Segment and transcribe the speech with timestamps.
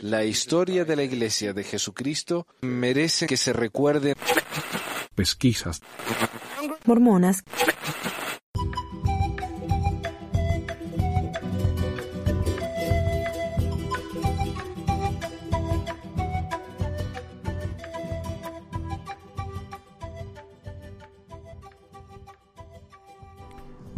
[0.00, 4.14] La historia de la Iglesia de Jesucristo merece que se recuerde.
[5.14, 5.80] Pesquisas.
[6.84, 7.42] Mormonas.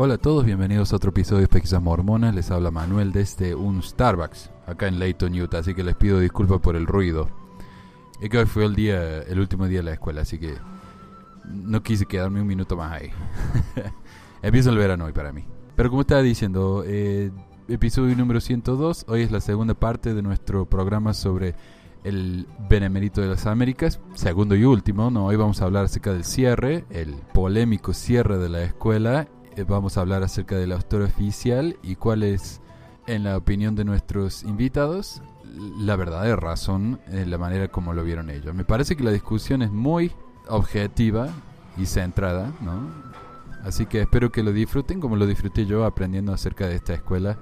[0.04, 2.34] Hola a todos, bienvenidos a otro episodio de Pesquisas Mormonas.
[2.34, 6.58] Les habla Manuel desde un Starbucks acá en Layton, Utah, así que les pido disculpas
[6.58, 7.28] por el ruido.
[8.20, 10.56] Es que hoy fue el día, el último día de la escuela, así que
[11.44, 13.10] no quise quedarme un minuto más ahí.
[14.42, 15.44] Empieza el verano hoy para mí.
[15.76, 17.30] Pero como estaba diciendo, eh,
[17.68, 21.54] episodio número 102, hoy es la segunda parte de nuestro programa sobre
[22.02, 25.26] el Benemérito de las Américas, segundo y último, ¿no?
[25.26, 29.28] Hoy vamos a hablar acerca del cierre, el polémico cierre de la escuela
[29.66, 32.60] vamos a hablar acerca del autor oficial y cuál es,
[33.06, 35.22] en la opinión de nuestros invitados,
[35.78, 38.54] la verdadera razón en la manera como lo vieron ellos.
[38.54, 40.12] Me parece que la discusión es muy
[40.48, 41.28] objetiva
[41.76, 42.90] y centrada, ¿no?
[43.64, 47.38] Así que espero que lo disfruten como lo disfruté yo aprendiendo acerca de esta escuela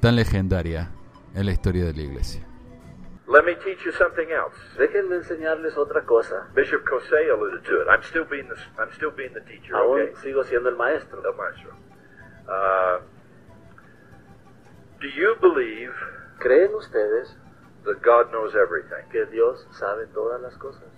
[0.00, 0.90] tan legendaria
[1.34, 2.49] en la historia de la iglesia.
[3.30, 4.56] Let me teach you something else.
[4.76, 6.48] Déjenme enseñarles otra cosa.
[6.52, 7.86] Bishop Kosei alluded to it.
[7.88, 9.74] I'm still being the I'm still being the teacher.
[9.76, 10.14] Aún Okay.
[10.20, 11.22] sigo siendo el maestro.
[11.24, 11.70] El maestro.
[12.48, 12.98] Uh,
[15.00, 15.94] do you believe
[16.40, 17.36] ¿Creen ustedes
[17.84, 19.04] that God knows everything?
[19.12, 20.88] que Dios sabe todas las cosas?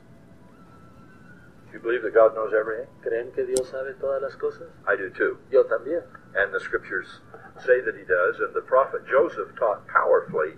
[1.66, 2.86] Do you believe that God knows everything?
[3.02, 4.68] ¿Creen que Dios sabe todas las cosas?
[4.88, 5.36] I do too.
[5.50, 6.02] Yo también.
[6.34, 7.20] And the scriptures
[7.66, 8.40] say that He does.
[8.40, 10.54] And the prophet Joseph taught powerfully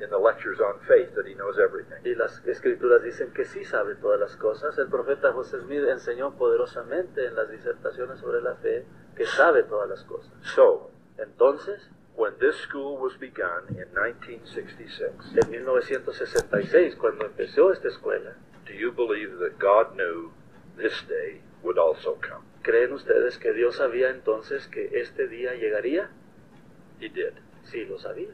[0.00, 2.00] in the lectures on faith that He knows everything.
[2.04, 4.78] Y las escrituras dicen que sí sabe todas las cosas.
[4.78, 8.84] El profeta José Smith enseñó poderosamente en las disertaciones sobre la fe
[9.16, 10.32] que sabe todas las cosas.
[10.42, 18.36] So, Entonces, when this school was begun in 1966, en 1966, cuando empezó esta escuela,
[18.66, 20.30] do you believe that God knew
[20.76, 22.44] this day would also come?
[22.62, 26.10] ¿creen ustedes que Dios sabía entonces que este día llegaría?
[27.00, 27.32] He did.
[27.64, 28.28] Sí, lo sabía.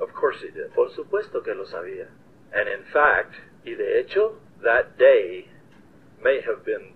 [0.00, 0.72] Of course He did.
[0.74, 2.08] Por supuesto que lo sabía.
[2.52, 3.34] And in fact,
[3.66, 5.48] Y de hecho, that day
[6.22, 6.94] may have been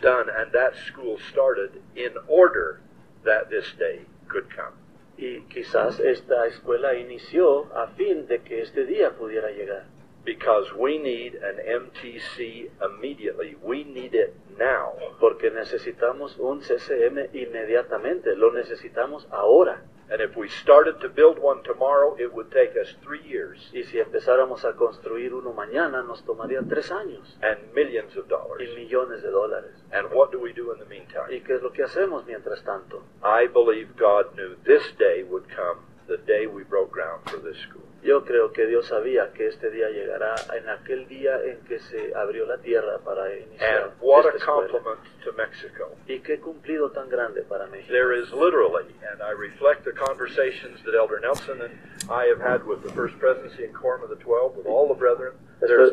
[0.00, 2.80] done and that school started in order
[3.24, 4.72] that this day could come.
[5.18, 9.84] Y quizás esta escuela inició a fin de que este día pudiera llegar.
[10.24, 13.56] Because we need an MTC immediately.
[13.62, 14.94] We need it now.
[15.20, 19.82] Porque necesitamos un CCM inmediatamente, lo necesitamos ahora.
[20.12, 23.82] And if we started to build one tomorrow, it would take us three years Y
[23.84, 28.60] si empezáramos a construir uno mañana, nos tomaría tres años and millions of dollars.
[28.60, 29.72] y millones de dólares.
[29.90, 31.30] And what do we do in the meantime?
[31.30, 33.02] ¿Y qué es lo que hacemos mientras tanto?
[33.24, 35.78] I believe God knew this day would come,
[36.08, 37.80] the day we broke ground for this school.
[38.02, 42.12] Yo creo que Dios sabía que este día llegará en aquel día en que se
[42.16, 43.92] abrió la tierra para iniciar
[44.34, 44.98] esta escuela.
[45.24, 45.94] to Mexico.
[46.08, 47.92] Y qué cumplido tan grande para México.
[47.92, 51.78] There is literally, and I reflect the conversations that Elder Nelson and
[52.10, 54.98] I have had with the First Presidency and Quorum of the Twelve, with all the
[54.98, 55.32] brethren.
[55.60, 55.92] There's,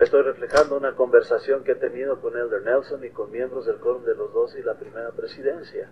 [0.00, 4.04] estoy reflejando una conversación que he tenido con Elder Nelson y con miembros del Quórum
[4.04, 5.90] de los Dos y la Primera Presidencia.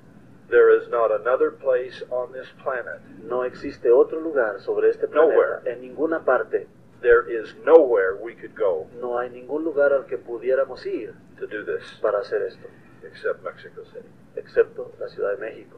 [0.48, 3.00] There is not another place on this planet.
[3.28, 5.34] No existe otro lugar sobre este planeta.
[5.34, 5.60] Nowhere.
[5.66, 6.66] en ninguna parte.
[7.02, 11.46] There is nowhere we could go No hay ningún lugar al que pudiéramos ir to
[11.46, 12.68] do this para hacer esto,
[13.02, 14.08] except Mexico City.
[14.34, 15.76] excepto la Ciudad de México.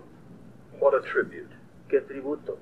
[0.81, 1.51] What a tribute.
[1.89, 2.59] Qué tributo,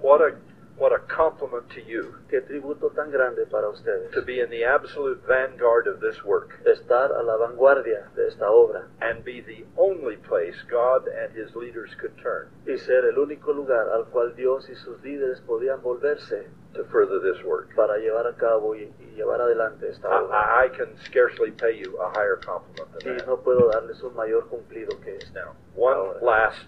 [0.00, 0.32] What a
[0.78, 4.12] what a compliment to you qué tributo tan grande para ustedes.
[4.12, 8.46] to be in the absolute vanguard of this work Estar a la vanguardia de esta
[8.48, 13.18] obra and be the only place God and his leaders could turn y ser el
[13.18, 17.74] único lugar al cual Dios y sus líderes podían volverse to further this work.
[17.74, 20.36] para llevar a cabo y, y llevar adelante esta obra.
[20.62, 23.26] I, I can scarcely pay you a higher compliment than Y that.
[23.26, 25.32] no puedo darles un mayor cumplido que este.
[25.34, 26.20] Now, one Ahora.
[26.22, 26.66] last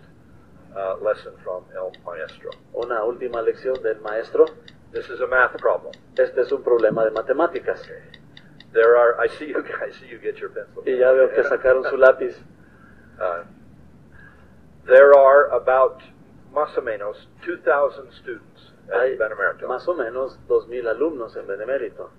[0.76, 2.50] uh, lesson from El Maestro.
[2.74, 4.46] Una última lección del maestro.
[4.92, 5.92] This is a math problem.
[6.16, 7.82] Este es un problema de matemáticas.
[8.72, 9.16] There are.
[9.20, 9.64] I see you.
[9.86, 10.82] I see you get your pencil.
[10.86, 12.36] Y ya veo que sacaron su lápiz.
[13.20, 13.44] Uh,
[14.86, 16.00] there are about
[16.54, 22.10] más o menos 2,000 students at Benemérito más o menos 2.000 alumnos en Benemérito,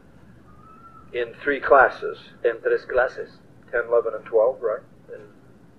[1.13, 3.39] in three classes, en tres clases,
[3.71, 4.83] 10, 11, and 12, right?
[5.11, 5.27] el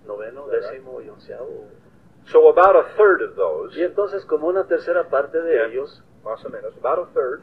[0.06, 1.68] noveno, décimo y onceavo.
[2.30, 5.70] So about a third of those, Y entonces como una tercera parte de Bien.
[5.70, 7.42] ellos más o menos, about a third,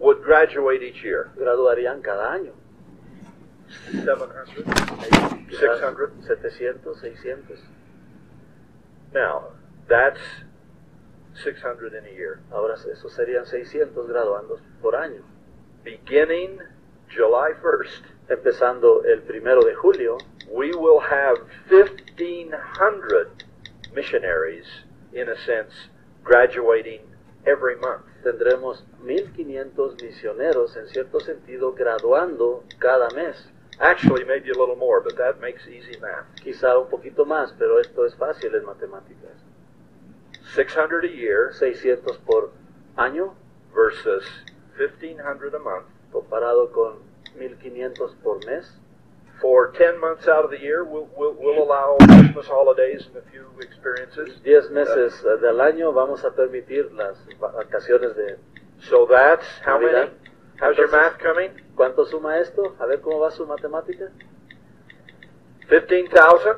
[0.00, 1.28] would graduate each year.
[1.36, 2.52] graduarían cada año.
[3.92, 4.48] 700,
[5.50, 6.10] 600.
[6.26, 7.58] 700, 600.
[9.12, 9.48] Now,
[9.88, 10.20] that's
[11.42, 12.40] 600 in a year.
[12.50, 15.22] Ahora eso serían 600 graduandos por año.
[15.84, 16.58] Beginning
[17.10, 20.18] July 1st, Empezando el primero de julio,
[20.50, 21.38] we will have
[21.70, 23.28] 1,500
[23.92, 24.66] missionaries,
[25.12, 25.72] in a sense,
[26.22, 27.00] graduating
[27.46, 28.02] every month.
[28.22, 33.36] tendremos 1500 misioneros, en cierto sentido, graduando cada mes.
[33.80, 36.26] Actually, maybe a little more, but that makes easy math.
[36.42, 39.32] Quizá un poquito más, pero esto es fácil en matemáticas.
[40.54, 42.50] 600 a year 600 por
[42.96, 43.34] año
[43.72, 44.24] versus
[44.76, 45.86] 1,500 a month.
[46.10, 46.94] comparado con
[47.38, 48.80] 1500 por mes.
[49.40, 53.30] For 10 months out of the year, we'll, we'll, we'll allow Christmas holidays and a
[53.30, 54.40] few experiences.
[54.44, 58.36] 10 meses eh, del año vamos a permitir las vacaciones de...
[58.80, 59.92] So that's how many?
[59.92, 60.12] Navidad.
[60.60, 61.50] How's your Entonces- math coming?
[61.76, 62.74] ¿Cuánto suma esto?
[62.80, 64.10] A ver cómo va su matemática.
[65.68, 66.56] 15,000?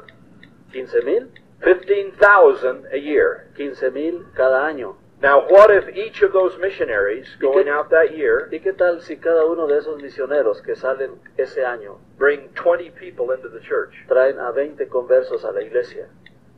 [0.72, 1.30] 15 mil.
[1.62, 3.52] 15,000 a year.
[3.56, 4.96] 15 mil cada año.
[5.22, 9.02] Now, what if each of those missionaries going qué- out that year ¿Y qué tal
[9.02, 13.60] si cada uno de esos misioneros que salen ese año bring 20 people into the
[13.60, 16.08] church traen a 20 conversos a la iglesia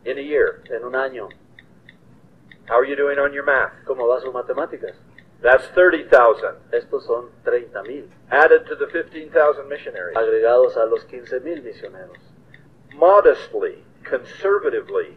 [0.05, 0.63] in a year?
[0.71, 1.29] en un año?
[2.69, 3.73] How are you doing on your math?
[3.85, 4.95] ¿Cómo va sus matemáticas?
[5.43, 10.17] That's 30,000 Estos son 30 mil, added to the 15,000 missionaries.
[10.17, 12.17] agregados a los 15 mil misioneros.
[12.95, 15.17] Modestly, conservatively,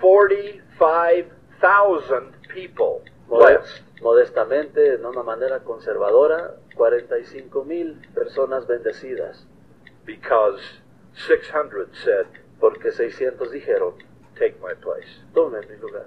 [0.00, 3.82] 45,000 people blessed.
[4.00, 9.46] Modestamente, de una manera conservadora, 45 mil personas bendecidas,
[10.04, 10.60] because
[11.26, 12.26] 600 said,
[12.60, 13.94] porque 600 dijeron,
[14.38, 15.08] Take my place.
[15.32, 16.06] tomen mi lugar.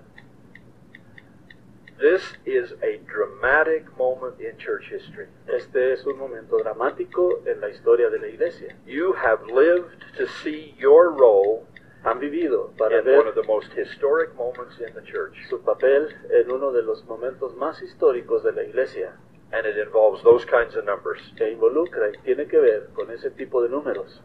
[2.00, 5.28] This is a dramatic moment in church history.
[5.48, 8.76] Este es un momento dramático en la historia de la iglesia.
[8.86, 11.66] You have lived to see your role
[12.08, 15.60] Han vivido para in one ver of the most historic moments in the church, su
[15.62, 19.12] papel en uno de los momentos más históricos de la iglesia,
[19.52, 23.30] and it involves those kinds of numbers que involucra y tiene que ver con ese
[23.32, 24.22] tipo de números.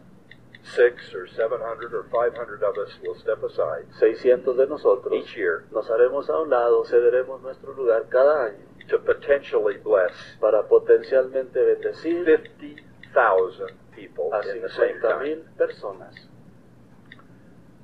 [0.63, 5.65] six or 700 or 500 of us will step aside 600 de nosotros each year
[5.73, 11.61] nos haremos a un lado, cederemos nuestro lugar cada año to potentially bless para potencialmente
[11.61, 15.23] bendecir 50,000 people a in the same 50 time.
[15.23, 16.29] mil personas.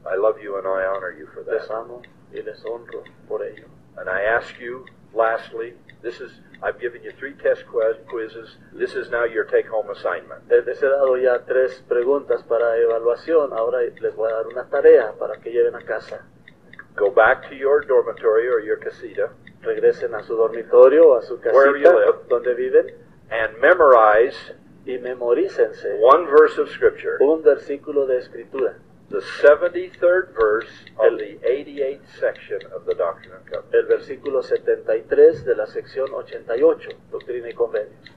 [0.06, 1.74] I love you and I honor you for Les that.
[1.76, 2.02] amo
[2.34, 3.66] y les honro por ello.
[3.98, 6.32] And I ask you, lastly, this is,
[6.64, 8.56] I've given you three test quiz, quizzes.
[8.74, 10.48] This is now your take home assignment.
[10.50, 15.14] Les he dado ya tres preguntas para evaluación, ahora les voy a dar una tarea
[15.20, 16.24] para que lleven a casa.
[16.96, 19.30] Go back to your dormitory or your casita
[19.62, 22.28] Regresen a su dormitorio o a su Wherever you casita live.
[22.30, 22.88] donde viven
[23.30, 24.36] and memorize
[24.86, 27.18] y memorícense one verse of Scripture.
[27.22, 28.78] un versículo de escritura,
[29.10, 30.70] The 73rd verse
[31.00, 33.74] of the 88th section of the Doctrine and Covenants.
[33.74, 38.12] el versículo 73 de la sección 88, Doctrina y Convenios.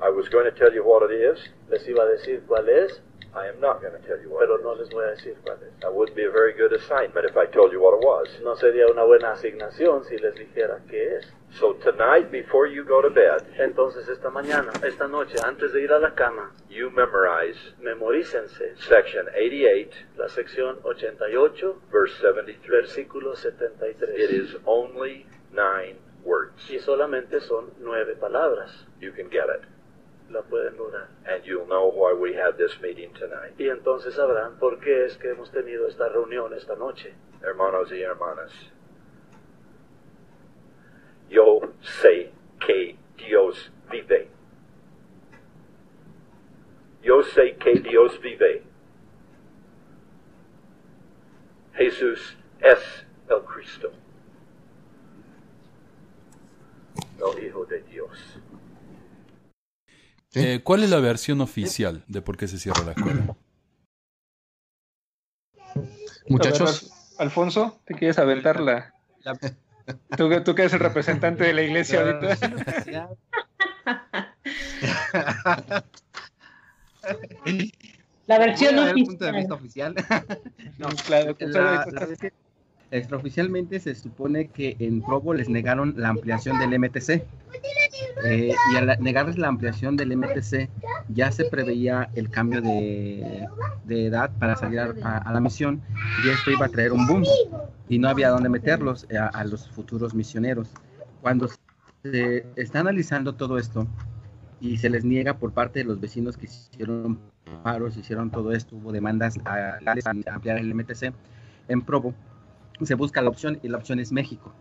[0.00, 1.38] I was going to tell you what it is.
[1.68, 3.00] Les iba a decir cuál es,
[3.34, 4.80] I am not going to tell you what pero it no is.
[4.80, 5.72] les voy a decir cuál es.
[5.80, 8.28] That wouldn't be a very good assignment if I told you what it was.
[8.42, 11.26] No sería una buena asignación si les dijera qué es.
[11.58, 15.92] So tonight, before you go to bed, Entonces esta mañana, esta noche, antes de ir
[15.92, 22.70] a la cama, you memorize memorícense section 88, la sección 88, verse 73.
[22.70, 24.18] versículo 73.
[24.18, 26.70] It is only nine words.
[26.70, 28.86] Y solamente son nueve palabras.
[29.00, 29.66] You can get it.
[30.30, 31.08] La pueden lograr.
[31.26, 33.52] And you'll know why we had this meeting tonight.
[33.58, 37.12] Y entonces sabrán por qué es que hemos tenido esta reunión esta noche.
[37.42, 38.50] Hermanos y hermanas,
[41.32, 42.30] yo sé
[42.64, 44.28] que Dios vive.
[47.02, 48.62] Yo sé que Dios vive.
[51.74, 53.90] Jesús es el Cristo,
[57.36, 58.38] el Hijo de Dios.
[60.34, 63.36] Eh, ¿Cuál es la versión oficial de por qué se cierra la escuela?
[66.28, 68.94] Muchachos, Alfonso, ¿te quieres aventar la...
[69.24, 69.38] La-
[70.16, 72.36] ¿Tú, que- tú que eres el representante de la iglesia ahorita.
[78.26, 79.34] La versión oficial.
[79.34, 79.94] vista oficial.
[80.78, 82.06] No, claro, La- la
[82.92, 87.24] extraoficialmente se supone que en Provo les negaron la ampliación del MTC.
[88.24, 90.68] Eh, y al negarles la ampliación del MTC,
[91.08, 93.46] ya se preveía el cambio de,
[93.84, 95.82] de edad para salir a, a- a la misión
[96.24, 97.24] y esto iba a traer un boom
[97.88, 100.68] y no había dónde meterlos eh, a, a los futuros misioneros.
[101.20, 101.48] Cuando
[102.02, 103.86] se está analizando todo esto
[104.60, 107.18] y se les niega por parte de los vecinos que hicieron
[107.64, 111.12] paros, hicieron todo esto, hubo demandas a, a ampliar el MTC
[111.68, 112.14] en Provo,
[112.86, 114.52] se busca la opción y la opción es México.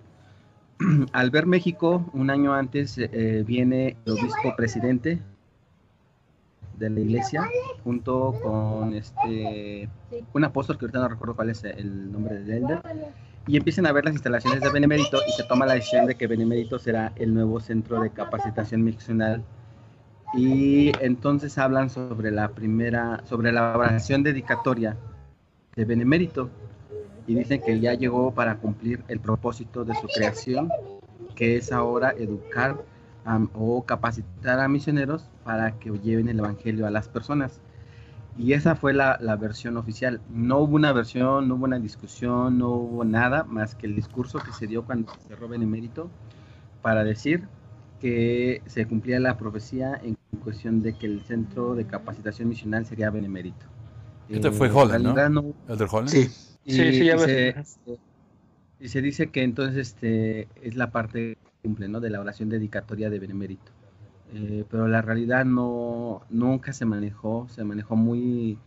[1.14, 5.22] al ver México, un año antes eh, viene el obispo presidente
[6.78, 7.48] de la iglesia,
[7.84, 9.88] junto con este
[10.34, 12.66] un apóstol que ahorita no recuerdo cuál es el nombre de él,
[13.48, 16.28] y empiezan a ver las instalaciones de Benemérito y se toma la decisión de que
[16.28, 19.44] Benemérito será el nuevo centro de capacitación misional.
[20.34, 24.96] Y entonces hablan sobre la primera, sobre la oración dedicatoria
[25.76, 26.50] de Benemérito
[27.32, 30.70] y dicen que ya llegó para cumplir el propósito de su creación,
[31.34, 32.84] que es ahora educar
[33.54, 37.62] o capacitar a misioneros para que lleven el Evangelio a las personas.
[38.38, 40.20] Y esa fue la, la, versión oficial.
[40.30, 44.40] No hubo una versión, no hubo una discusión, no hubo nada más que el discurso
[44.40, 46.10] que se dio cuando se cerró Benemérito
[46.82, 47.48] para decir
[48.02, 53.10] que se cumplía la profecía en cuestión de que el centro de capacitación misional sería
[53.10, 53.66] Benemérito.
[54.28, 55.30] Este fue eh, Holland, ¿no?
[55.30, 55.54] ¿no?
[55.70, 56.10] ¿El Holland?
[56.10, 56.51] Sí.
[56.66, 57.56] Y, sí, sí, ya y, se,
[58.80, 62.00] y se dice que entonces este es la parte cumple, ¿no?
[62.00, 63.72] De la oración dedicatoria de Benemérito.
[64.34, 68.58] Eh, pero la realidad no nunca se manejó, se manejó muy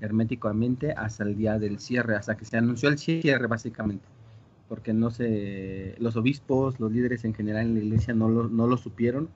[0.00, 4.04] herméticamente hasta el día del cierre, hasta que se anunció el cierre básicamente,
[4.68, 8.66] porque no se, los obispos, los líderes en general en la iglesia no lo, no
[8.66, 9.30] lo supieron,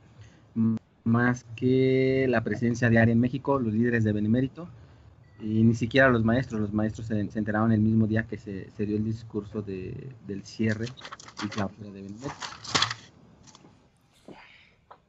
[1.05, 4.69] más que la presencia diaria en México, los líderes de Benemérito,
[5.41, 8.87] y ni siquiera los maestros, los maestros se, enteraron el mismo día que se, se
[8.87, 10.87] dio el discurso de, del cierre
[11.45, 12.35] y clausura de Benemérito.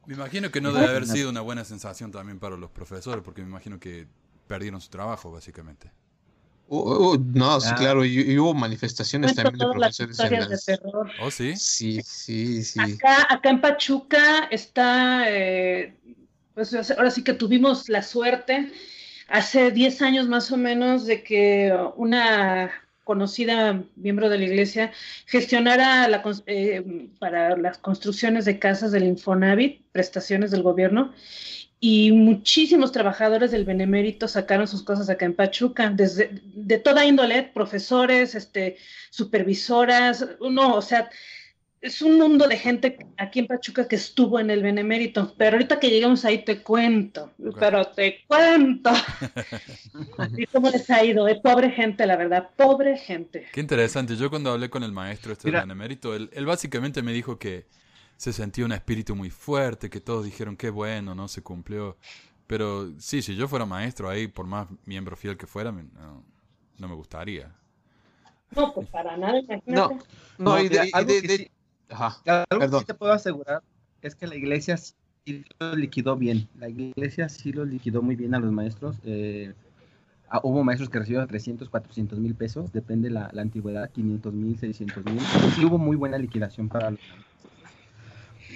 [0.06, 3.42] Me imagino que no debe haber sido una buena sensación también para los profesores, porque
[3.42, 4.08] me imagino que
[4.46, 5.90] perdieron su trabajo, básicamente.
[6.66, 7.74] Uh, uh, no, sí, ah.
[7.74, 10.18] claro, y, hubo manifestaciones también de profesores.
[10.20, 10.48] En las...
[10.48, 11.10] de terror.
[11.20, 11.56] ¿Oh, sí?
[11.56, 12.80] Sí, sí, sí.
[12.80, 15.96] Acá, acá en Pachuca está, eh,
[16.54, 18.72] pues ahora sí que tuvimos la suerte,
[19.30, 22.70] hace 10 años más o menos, de que una
[23.04, 24.92] conocida miembro de la iglesia,
[25.26, 26.08] gestionara
[26.46, 31.12] eh, para las construcciones de casas del Infonavit, prestaciones del gobierno,
[31.80, 38.34] y muchísimos trabajadores del Benemérito sacaron sus cosas acá en Pachuca, de toda índole, profesores,
[38.34, 38.76] este,
[39.08, 41.10] supervisoras, no, o sea,
[41.80, 45.80] es un mundo de gente aquí en Pachuca que estuvo en el Benemérito, pero ahorita
[45.80, 48.90] que llegamos ahí te cuento, pero te cuento.
[50.36, 51.26] ¿Y cómo les ha ido?
[51.26, 53.46] Eh, pobre gente, la verdad, pobre gente.
[53.52, 54.16] Qué interesante.
[54.16, 57.66] Yo cuando hablé con el maestro este del Benemérito, él, él, básicamente me dijo que
[58.16, 61.96] se sentía un espíritu muy fuerte, que todos dijeron qué bueno, no se cumplió.
[62.46, 66.24] Pero sí, si yo fuera maestro ahí, por más miembro fiel que fuera, no,
[66.76, 67.54] no me gustaría.
[68.50, 69.94] No, pues para nada, imagínate.
[70.36, 71.50] No, no, y de,
[71.90, 72.44] Ajá.
[72.50, 73.62] Algo que sí te puedo asegurar
[74.02, 76.48] es que la iglesia sí lo liquidó bien.
[76.58, 78.96] La iglesia sí lo liquidó muy bien a los maestros.
[79.04, 79.52] Eh,
[80.28, 84.58] ah, hubo maestros que recibieron 300, 400 mil pesos, depende la, la antigüedad, 500 mil,
[84.58, 85.20] 600 mil.
[85.54, 87.00] Sí hubo muy buena liquidación para los,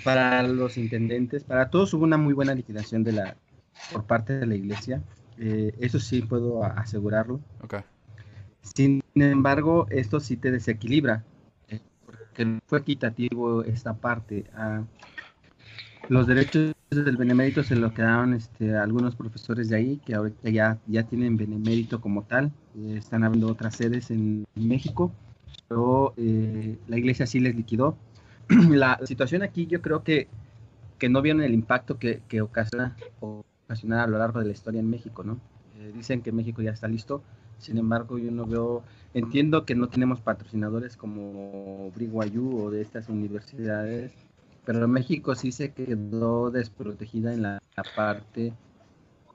[0.04, 3.36] para los intendentes, para todos hubo una muy buena liquidación de la
[3.92, 5.02] por parte de la iglesia.
[5.38, 7.40] Eh, eso sí puedo asegurarlo.
[7.62, 7.80] Okay.
[8.62, 11.24] Sin embargo, esto sí te desequilibra
[12.34, 14.44] que no fue equitativo esta parte.
[14.54, 14.82] Ah,
[16.08, 20.78] los derechos del benemérito se lo quedaron este, algunos profesores de ahí, que ahorita ya,
[20.86, 25.12] ya tienen benemérito como tal, eh, están habiendo otras sedes en México,
[25.68, 27.96] pero eh, la iglesia sí les liquidó.
[28.48, 30.28] la situación aquí yo creo que,
[30.98, 34.80] que no vieron el impacto que, que ocasiona, ocasionar a lo largo de la historia
[34.80, 35.38] en México, ¿no?
[35.78, 37.22] Eh, dicen que México ya está listo,
[37.58, 38.82] sin embargo, yo no veo,
[39.14, 44.12] entiendo que no tenemos patrocinadores como Briguayú o de estas universidades,
[44.64, 47.60] pero México sí se quedó desprotegida en la,
[47.96, 48.52] parte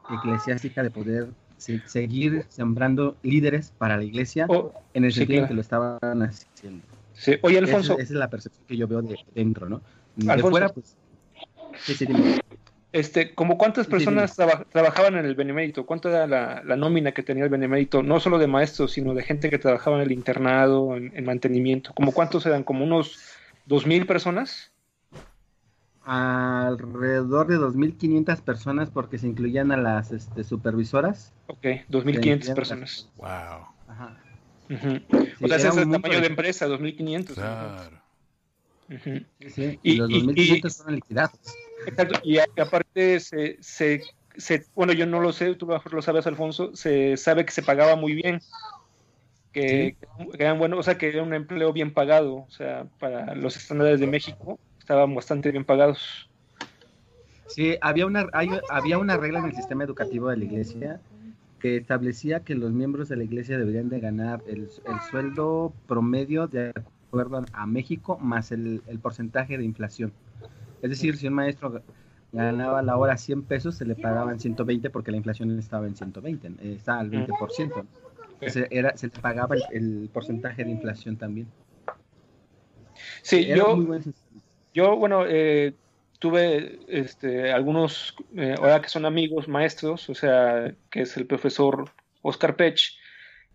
[0.09, 5.61] eclesiástica de poder seguir sembrando líderes para la iglesia oh, en el sentido que lo
[5.61, 6.83] estaban haciendo.
[7.13, 7.33] Sí.
[7.41, 7.93] Oye, Alfonso.
[7.93, 9.81] Esa, es la percepción que yo veo de dentro, ¿no?
[10.15, 10.95] De fuera, pues.
[11.79, 12.07] Sí, sí,
[12.91, 16.27] este, como cuántas personas trabajaban en el Benemérito, cuánta era
[16.63, 19.97] la, nómina que tenía el Benemérito, no solo de maestros, sino de gente que trabajaba
[19.97, 23.19] en el internado, en, mantenimiento, como cuántos eran, como unos
[23.65, 24.71] dos mil personas.
[26.03, 31.33] Alrededor de 2.500 personas porque se incluían a las este, supervisoras.
[31.45, 33.09] Ok, 2.500 personas.
[33.17, 33.27] Wow.
[33.87, 34.17] Ajá.
[35.39, 37.33] o sea, ese es el tamaño de empresa, 2.500.
[37.35, 38.01] Claro.
[39.49, 41.39] sí, y, los 2.500 fueron liquidados.
[41.85, 44.03] Exacto, y aparte se, se,
[44.35, 47.63] se, bueno, yo no lo sé, tú mejor lo sabes, Alfonso, se sabe que se
[47.63, 48.39] pagaba muy bien,
[49.51, 49.95] que,
[50.33, 53.99] eran bueno, o sea, que era un empleo bien pagado, o sea, para los estándares
[53.99, 56.29] de México estaban bastante bien pagados.
[57.47, 58.27] Sí, había una,
[58.69, 61.01] había una regla en el sistema educativo de la iglesia
[61.59, 66.47] que establecía que los miembros de la iglesia deberían de ganar el, el sueldo promedio
[66.47, 66.71] de
[67.09, 70.13] acuerdo a México más el, porcentaje de inflación.
[70.81, 71.81] Es decir, si un maestro
[72.31, 76.47] ganaba la hora 100 pesos, se le pagaban 120 porque la inflación estaba en 120,
[76.47, 77.85] eh, estaba al 20%.
[78.47, 81.47] Se, era, se le pagaba el, porcentaje de inflación también.
[83.21, 83.77] Sí, yo,
[84.73, 85.73] yo, bueno, eh,
[86.19, 91.91] tuve este, algunos, eh, ahora que son amigos, maestros, o sea, que es el profesor
[92.21, 92.97] Oscar Pech,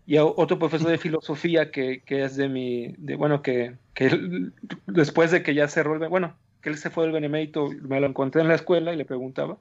[0.07, 4.51] y otro profesor de filosofía que, que es de mi, de, bueno, que, que
[4.85, 8.07] después de que ya cerró el, bueno, que él se fue del Benemérito, me lo
[8.07, 9.59] encontré en la escuela y le preguntaba,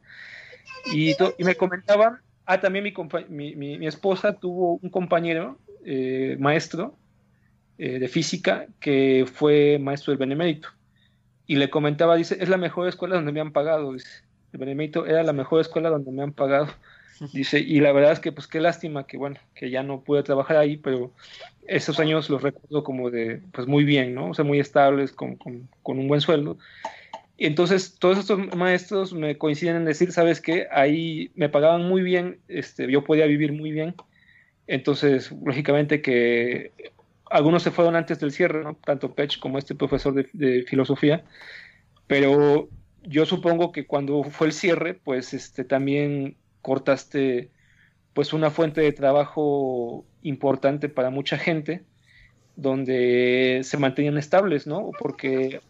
[0.91, 2.95] y, y me comentaba, ah, también mi,
[3.29, 6.97] mi, mi, esposa tuvo un compañero, eh, maestro
[7.77, 10.71] eh, de física, que fue maestro del Benemérito,
[11.47, 15.05] y le comentaba, dice, es la mejor escuela donde me han pagado, dice, el Benemérito
[15.05, 16.69] era la mejor escuela donde me han pagado.
[17.33, 20.23] Dice, y la verdad es que pues qué lástima que bueno, que ya no pude
[20.23, 21.13] trabajar ahí, pero
[21.67, 24.31] esos años los recuerdo como de, pues muy bien, ¿no?
[24.31, 25.69] O sea, muy estables, con, con,
[25.99, 26.59] un buen sueldo.
[27.37, 30.67] Y entonces todos estos maestros me coinciden en decir, ¿sabes qué?
[30.71, 33.95] Ahí me pagaban muy bien, este, yo podía vivir muy bien.
[34.67, 36.73] Entonces, lógicamente que
[37.31, 38.77] algunos se fueron antes del cierre, ¿no?
[38.85, 41.25] Tanto Pech como este profesor de, de filosofía,
[42.07, 42.69] pero
[43.03, 47.51] yo supongo que cuando fue el cierre, pues este, también cortaste
[48.15, 51.85] pues una fuente de trabajo importante para mucha gente
[52.57, 54.91] donde se mantenían estables, ¿no?
[54.99, 55.61] Porque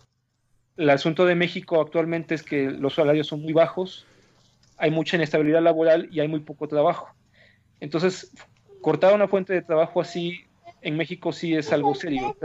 [0.76, 4.06] el asunto de México actualmente es que los salarios son muy bajos,
[4.76, 7.08] hay mucha inestabilidad laboral y hay muy poco trabajo.
[7.80, 8.30] Entonces,
[8.80, 10.44] cortar una fuente de trabajo así
[10.82, 12.36] en México sí es algo serio.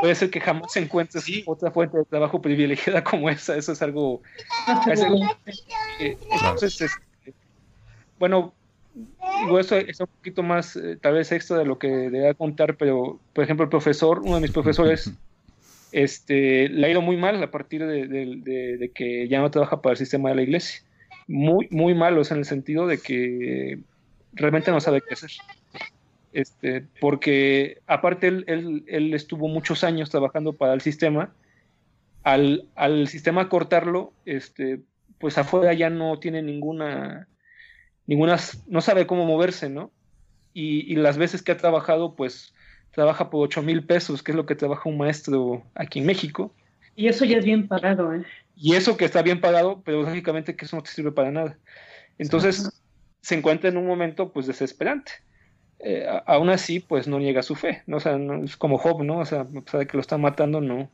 [0.00, 3.56] puede ser que jamás encuentres otra fuente de trabajo privilegiada como esa.
[3.56, 4.20] Eso es algo.
[5.98, 6.90] entonces,
[8.18, 8.54] bueno,
[9.42, 12.76] digo, eso es un poquito más, eh, tal vez extra de lo que debía contar,
[12.76, 15.12] pero, por ejemplo, el profesor, uno de mis profesores,
[15.92, 19.98] este, le ha ido muy mal a partir de, que ya no trabaja para el
[19.98, 20.82] sistema de la iglesia.
[21.28, 23.78] Muy, muy malo, en el sentido de que
[24.32, 25.30] realmente no sabe qué hacer.
[26.32, 31.32] Este, porque aparte él, él, él estuvo muchos años trabajando para el sistema,
[32.22, 34.80] al, al sistema cortarlo, este,
[35.18, 37.28] pues afuera ya no tiene ninguna
[38.06, 39.90] ninguna, no sabe cómo moverse, ¿no?
[40.52, 42.54] Y, las veces que ha trabajado, pues
[42.92, 46.50] trabaja por 8 mil pesos, que es lo que trabaja un maestro aquí en México.
[46.94, 48.24] Y eso ya es bien pagado, ¿eh?
[48.56, 51.58] Y eso que está bien pagado, pero lógicamente que eso no te sirve para nada.
[52.16, 52.82] Entonces
[53.20, 55.12] se encuentra en un momento pues desesperante.
[55.80, 57.98] Eh, aún así, pues no niega su fe, ¿no?
[57.98, 59.18] O sea, no, es como Job, ¿no?
[59.18, 60.88] O sea, a pesar de que lo está matando, no,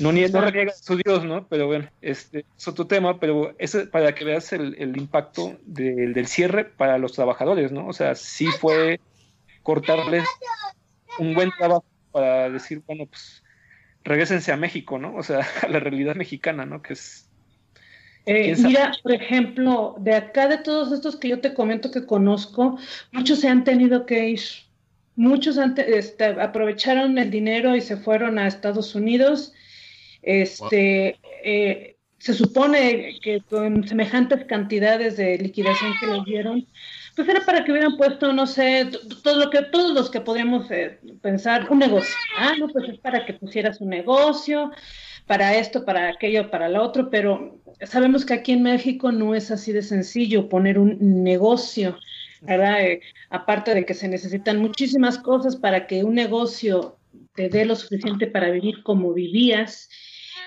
[0.00, 1.46] no, ni, no reniega su Dios, ¿no?
[1.48, 6.26] Pero bueno, este es otro tema, pero es para que veas el, el impacto del
[6.26, 7.86] cierre para los trabajadores, ¿no?
[7.86, 9.00] O sea, sí fue
[9.62, 10.24] cortarles
[11.18, 13.42] un buen trabajo para decir, bueno, pues
[14.04, 15.14] regresense a México, ¿no?
[15.14, 16.82] O sea, a la realidad mexicana, ¿no?
[16.82, 17.28] Que es...
[18.26, 22.78] Eh, mira, por ejemplo, de acá de todos estos que yo te comento que conozco,
[23.10, 24.40] muchos se han tenido que ir
[25.18, 29.52] muchos este, aprovecharon el dinero y se fueron a Estados Unidos
[30.22, 36.66] este, eh, se supone que con semejantes cantidades de liquidación que les dieron,
[37.14, 38.90] pues era para que hubieran puesto, no sé,
[39.22, 42.14] todo lo que, todos los que podríamos eh, pensar, un negocio.
[42.36, 44.70] Ah, no, pues es para que pusieras un negocio,
[45.26, 49.50] para esto, para aquello, para lo otro, pero sabemos que aquí en México no es
[49.50, 51.98] así de sencillo poner un negocio,
[52.40, 52.82] ¿verdad?
[52.82, 53.00] Eh,
[53.30, 56.96] aparte de que se necesitan muchísimas cosas para que un negocio
[57.34, 59.88] te dé lo suficiente para vivir como vivías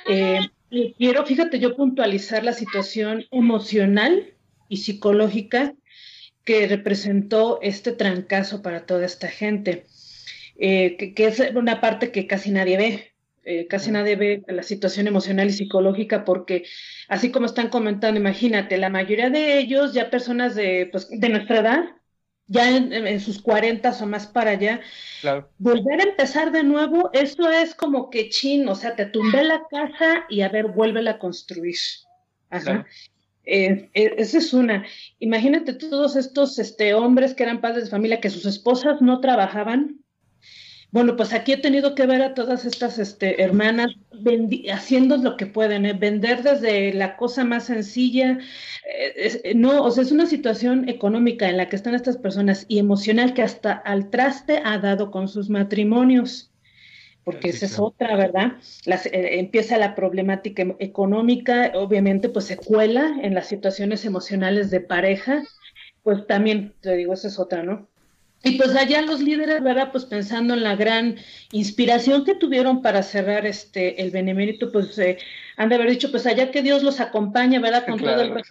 [0.07, 0.49] eh,
[0.97, 4.33] quiero, fíjate, yo puntualizar la situación emocional
[4.69, 5.73] y psicológica
[6.43, 9.85] que representó este trancazo para toda esta gente,
[10.57, 13.07] eh, que, es una parte que casi nadie ve.
[13.43, 16.63] Eh, casi nadie ve la situación emocional y psicológica porque
[17.07, 21.59] así como están comentando, imagínate, la mayoría de ellos, ya personas de, pues, de nuestra
[21.59, 21.83] edad,
[22.51, 24.81] ya en, sus 40 o más para allá,
[25.57, 29.63] volver a empezar de nuevo, eso es como que chin, o sea, te tumbé la
[29.71, 31.77] casa y a ver, vuélvela a construir.
[32.49, 32.85] Ajá.
[33.45, 34.85] Eh, eh, esa es una.
[35.19, 40.00] Imagínate todos estos este, hombres que eran padres de familia, que sus esposas no trabajaban,
[40.91, 43.91] bueno, pues aquí he tenido que ver a todas estas este, hermanas
[44.71, 45.93] haciendo lo que pueden, ¿eh?
[45.93, 48.39] vender desde la cosa más sencilla.
[48.85, 52.65] Eh, eh, no, o sea, es una situación económica en la que están estas personas
[52.67, 56.51] y emocional que hasta al traste ha dado con sus matrimonios.
[57.23, 58.53] Porque esa es otra, ¿verdad?
[58.85, 65.43] empieza la problemática económica, obviamente, pues se cuela en las situaciones emocionales de pareja.
[66.01, 67.90] Pues también, te digo, esa es otra, ¿no?
[68.43, 69.91] Y pues allá los líderes, ¿verdad?
[69.91, 71.17] Pues pensando en la gran
[71.51, 75.17] inspiración que tuvieron para cerrar este el benemérito, pues eh,
[75.57, 77.85] han de haber dicho, pues allá que Dios los acompañe, ¿verdad?
[77.85, 78.43] Con todo el que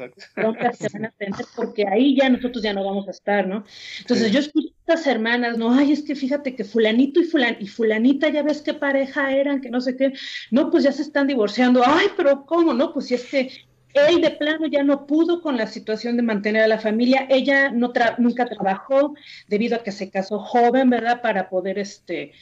[0.74, 3.64] se van a tener, porque ahí ya nosotros ya no vamos a estar, ¿no?
[3.98, 7.56] Entonces yo escucho a estas hermanas, no, ay, es que fíjate que fulanito y, fulan
[7.58, 10.12] y fulanita, ya ves qué pareja eran, que no sé qué,
[10.52, 12.74] no, pues ya se están divorciando, ay, pero ¿cómo?
[12.74, 13.50] No, pues si es que
[13.94, 17.26] él de plano ya no pudo con la situación de mantener a la familia.
[17.28, 19.14] Ella no nunca trabajó
[19.48, 21.20] debido a que se casó joven, ¿verdad?
[21.22, 22.32] Para poder, este,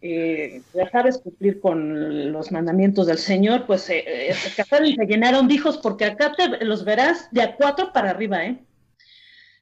[0.00, 3.66] eh, ya sabes, cumplir con los mandamientos del Señor.
[3.66, 7.28] Pues eh, eh, se casaron y se llenaron de hijos, porque acá te los verás
[7.30, 8.58] de a cuatro para arriba, ¿eh?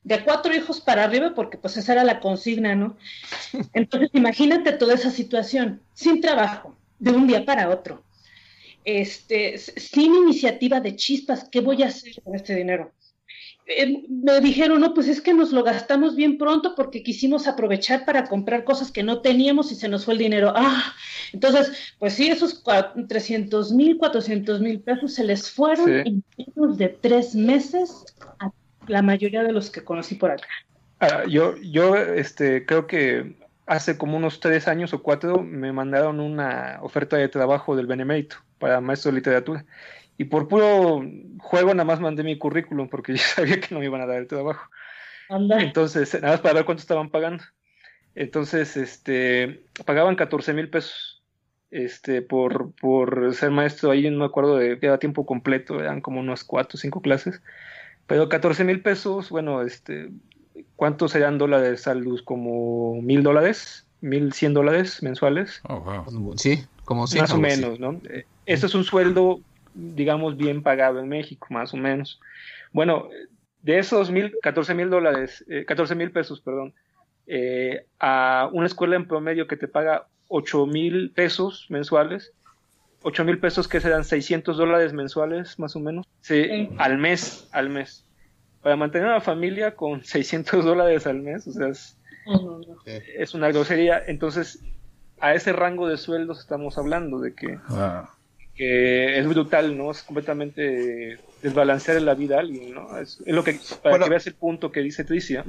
[0.04, 2.96] De a cuatro hijos para arriba, porque pues esa era la consigna, ¿no?
[3.72, 8.02] Entonces imagínate toda esa situación, sin trabajo, de un día para otro
[8.84, 12.92] este, sin iniciativa de chispas, ¿qué voy a hacer con este dinero?
[13.66, 18.04] Eh, me dijeron, no, pues es que nos lo gastamos bien pronto porque quisimos aprovechar
[18.04, 20.52] para comprar cosas que no teníamos y se nos fue el dinero.
[20.56, 20.94] Ah,
[21.32, 22.62] entonces, pues sí, esos
[23.08, 28.04] 300 mil, 400 mil pesos se les fueron en menos de tres meses
[28.40, 28.50] a
[28.88, 30.48] la mayoría de los que conocí por acá.
[30.98, 36.20] Ah, yo, yo este, creo que hace como unos tres años o cuatro me mandaron
[36.20, 39.64] una oferta de trabajo del Benemérito para maestro de literatura.
[40.18, 41.02] Y por puro
[41.38, 44.18] juego nada más mandé mi currículum porque ya sabía que no me iban a dar
[44.18, 44.68] el trabajo.
[45.28, 47.42] Entonces, nada más para ver cuánto estaban pagando.
[48.14, 51.22] Entonces, este, pagaban 14 mil pesos
[51.70, 56.20] este, por, por ser maestro ahí, no me acuerdo de, era tiempo completo, eran como
[56.20, 57.42] unas cuatro o cinco clases.
[58.06, 60.10] Pero 14 mil pesos, bueno, este,
[60.76, 62.22] ¿cuántos serían dólares a luz?
[62.22, 65.60] Como mil dólares, mil cien dólares mensuales.
[65.68, 66.36] Oh, wow.
[66.36, 68.00] Sí, como Más o menos, ¿no?
[68.10, 69.40] Eh, eso es un sueldo,
[69.74, 72.20] digamos, bien pagado en México, más o menos.
[72.72, 73.08] Bueno,
[73.62, 76.74] de esos mil, 14 mil dólares, eh, 14 mil pesos, perdón,
[77.26, 82.32] eh, a una escuela en promedio que te paga 8 mil pesos mensuales,
[83.02, 87.68] 8 mil pesos que serán 600 dólares mensuales, más o menos, sí, al mes, al
[87.70, 88.04] mes.
[88.62, 91.96] Para mantener una familia con 600 dólares al mes, o sea, es,
[93.16, 94.02] es una grosería.
[94.06, 94.60] Entonces,
[95.22, 98.10] a ese rango de sueldos estamos hablando de que, ah.
[98.56, 99.92] que es brutal, ¿no?
[99.92, 102.98] Es completamente desbalancear la vida a alguien, ¿no?
[102.98, 105.44] Es, lo que, para que veas el punto que dice Tricia.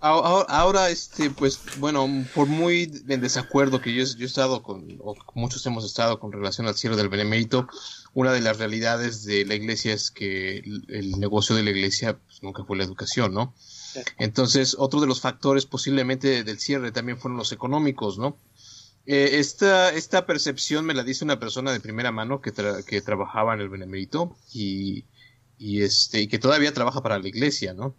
[0.00, 5.14] ahora, este, pues, bueno, por muy en desacuerdo que yo, yo he estado con, o
[5.34, 7.68] muchos hemos estado con relación al cielo del benemérito,
[8.14, 12.42] una de las realidades de la iglesia es que el, negocio de la iglesia pues,
[12.42, 13.54] nunca fue la educación, ¿no?
[14.18, 18.38] Entonces, otro de los factores posiblemente del cierre también fueron los económicos, ¿no?
[19.06, 22.52] Eh, esta, esta percepción me la dice una persona de primera mano que,
[22.86, 25.04] que trabajaba en el Benemérito y,
[25.58, 27.94] y, este, y que todavía trabaja para la iglesia, ¿no?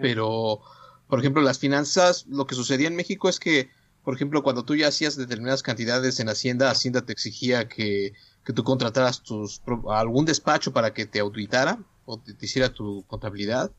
[0.00, 0.60] Pero,
[1.08, 3.70] por ejemplo, las finanzas, lo que sucedía en México es que,
[4.08, 8.54] por ejemplo, cuando tú ya hacías determinadas cantidades en Hacienda, Hacienda te exigía que, que
[8.54, 13.70] tú contrataras tus, algún despacho para que te auditara o te hiciera tu contabilidad.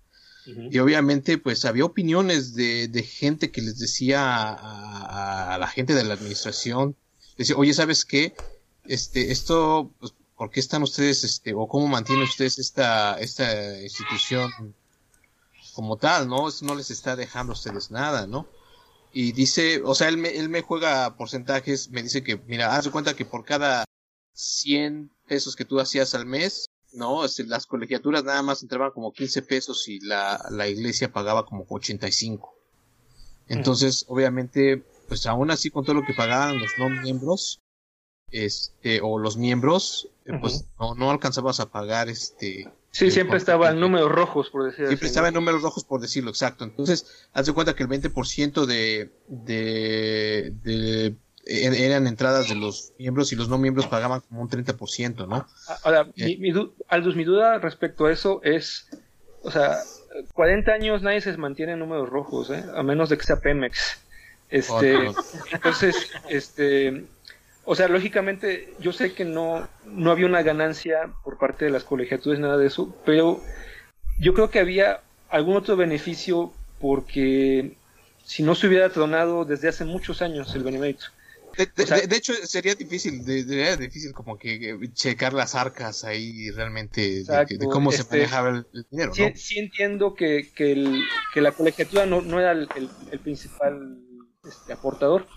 [0.45, 6.03] Y obviamente, pues había opiniones de, de gente que les decía a, la gente de
[6.03, 6.95] la administración,
[7.35, 8.35] decía, oye, ¿sabes qué?
[8.85, 14.75] Este, esto, pues, ¿por qué están ustedes, este, o cómo mantienen ustedes esta, esta institución
[15.73, 16.47] como tal, no?
[16.47, 18.45] Eso no les está dejando a ustedes nada, ¿no?
[19.11, 22.85] Y dice, o sea, él me, él me juega porcentajes, me dice que, mira, haz
[22.85, 23.85] de cuenta que por cada
[24.33, 29.11] 100 pesos que tú hacías al mes, no, este, las colegiaturas nada más entraban como
[29.11, 32.53] 15 pesos y la, la iglesia pagaba como 85.
[33.47, 37.59] Entonces, obviamente, pues aún así con todo lo que pagaban los no miembros,
[38.31, 42.71] este, o los miembros, eh, pues no, no alcanzabas a pagar este.
[42.91, 46.31] Sí, siempre estaba en números rojos, por decirlo Siempre estaba en números rojos, por decirlo,
[46.31, 46.63] exacto.
[46.63, 53.31] Entonces, haz de cuenta que el 20% de, de, de eran entradas de los miembros
[53.31, 55.47] y los no miembros pagaban como un 30%, ¿no?
[55.83, 56.37] Ahora, eh.
[56.39, 56.51] mi,
[56.87, 58.87] Aldous, mi duda respecto a eso es,
[59.41, 59.77] o sea,
[60.33, 62.63] 40 años nadie se mantiene en números rojos, ¿eh?
[62.75, 63.99] A menos de que sea Pemex.
[64.49, 65.11] Este,
[65.51, 67.05] entonces, este,
[67.71, 71.83] o sea, lógicamente, yo sé que no, no había una ganancia por parte de las
[71.83, 73.43] colegiaturas, nada de eso, pero
[74.19, 77.77] yo creo que había algún otro beneficio porque
[78.25, 81.05] si no se hubiera tronado desde hace muchos años el benemérito.
[81.55, 87.91] De, hecho, sería difícil, sería difícil como que checar las arcas ahí realmente de, cómo
[87.91, 89.13] se este, manejaba el, dinero.
[89.13, 91.03] Sí, sí entiendo que, que, el,
[91.35, 92.67] que, la colegiatura no, no era el,
[93.11, 93.99] el principal
[94.43, 95.27] este, aportador,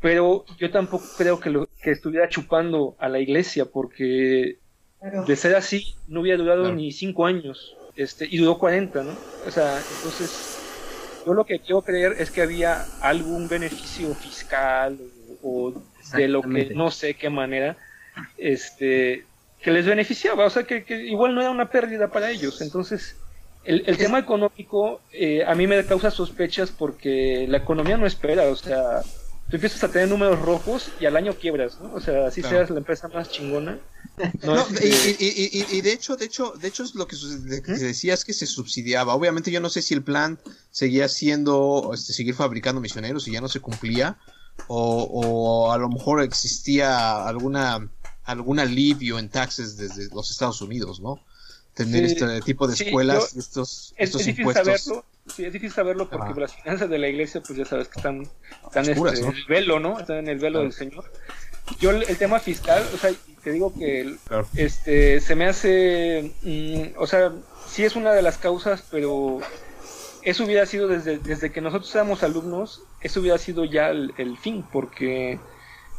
[0.00, 4.58] pero yo tampoco creo que, lo, que estuviera chupando a la iglesia, porque
[5.26, 9.12] de ser así no hubiera durado ni cinco años, este, y duró 40, ¿no?
[9.46, 10.58] O sea, entonces
[11.26, 14.98] Yo lo que quiero creer es que había algún beneficio fiscal
[15.42, 15.74] o,
[16.14, 17.76] de lo que no sé qué manera,
[18.38, 19.24] este,
[19.60, 22.62] que les beneficiaba, o sea, que, que igual no era una pérdida para ellos.
[22.62, 23.16] Entonces,
[23.64, 28.44] el, el tema económico eh, a mí me causa sospechas porque la economía no espera,
[28.44, 29.02] o sea,
[29.50, 31.92] tú empiezas a tener números rojos y al año quiebras, ¿no?
[31.94, 33.78] O sea, así seas la empresa más chingona.
[34.42, 34.86] No, y,
[35.18, 38.34] y, y, de hecho, de hecho, de hecho es lo que, se decía es que
[38.34, 39.14] se subsidiaba.
[39.14, 40.38] Obviamente yo no sé si el plan
[40.70, 44.18] seguía siendo este, seguir fabricando misioneros y ya no se cumplía,
[44.66, 47.88] o, o a lo mejor existía alguna
[48.24, 51.24] algún alivio en taxes desde los Estados Unidos, ¿no?
[51.74, 54.80] Tener este tipo de escuelas, estos, es, estos es difícil impuestos.
[54.82, 55.04] saberlo,
[55.34, 56.40] sí, es difícil saberlo porque Ajá.
[56.40, 58.28] las finanzas de la iglesia, pues ya sabes que están,
[58.66, 59.32] están Oscuras, este, ¿no?
[59.32, 59.98] en el velo, ¿no?
[60.00, 61.04] Están en el velo del Señor.
[61.78, 63.12] Yo el, el tema fiscal, o sea,
[63.44, 64.46] te digo que el- Claro.
[64.56, 67.32] este se me hace, mm, o sea,
[67.68, 69.38] sí es una de las causas, pero
[70.22, 74.36] eso hubiera sido desde, desde que nosotros éramos alumnos, eso hubiera sido ya el, el
[74.36, 75.38] fin, porque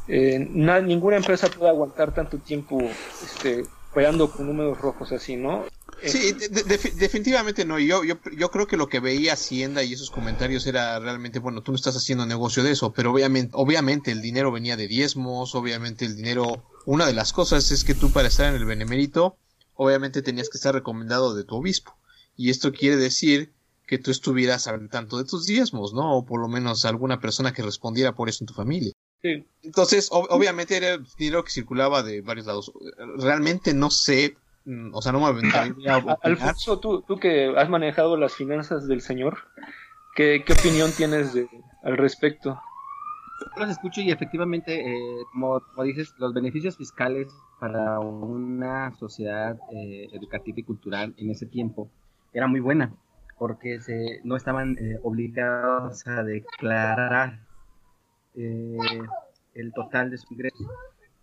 [0.09, 2.79] eh, na- ninguna empresa puede aguantar tanto tiempo
[3.23, 5.65] este, con números rojos así, ¿no?
[6.03, 7.77] Sí, de- de- defi- definitivamente no.
[7.77, 11.61] Yo, yo, yo creo que lo que veía Hacienda y esos comentarios era realmente, bueno,
[11.61, 15.53] tú no estás haciendo negocio de eso, pero obviamente, obviamente el dinero venía de diezmos,
[15.53, 19.35] obviamente el dinero, una de las cosas es que tú para estar en el benemérito,
[19.75, 21.95] obviamente tenías que estar recomendado de tu obispo.
[22.35, 23.51] Y esto quiere decir
[23.85, 26.15] que tú estuvieras al tanto de tus diezmos, ¿no?
[26.17, 28.93] O por lo menos alguna persona que respondiera por eso en tu familia.
[29.21, 29.45] Sí.
[29.63, 32.71] Entonces, ob- obviamente era dinero que circulaba de varios lados.
[33.17, 36.17] Realmente no sé, mm, o sea, no me aventuraría a.
[36.23, 39.37] Alfonso, tú, tú que has manejado las finanzas del señor,
[40.15, 41.47] ¿qué, qué opinión tienes de,
[41.83, 42.59] al respecto?
[43.55, 47.27] Yo los escucho y efectivamente, eh, como, como dices, los beneficios fiscales
[47.59, 51.89] para una sociedad eh, educativa y cultural en ese tiempo
[52.33, 52.93] era muy buena,
[53.39, 57.39] porque se, no estaban eh, obligados a declarar
[58.35, 58.77] eh,
[59.53, 60.57] el total de su ingreso.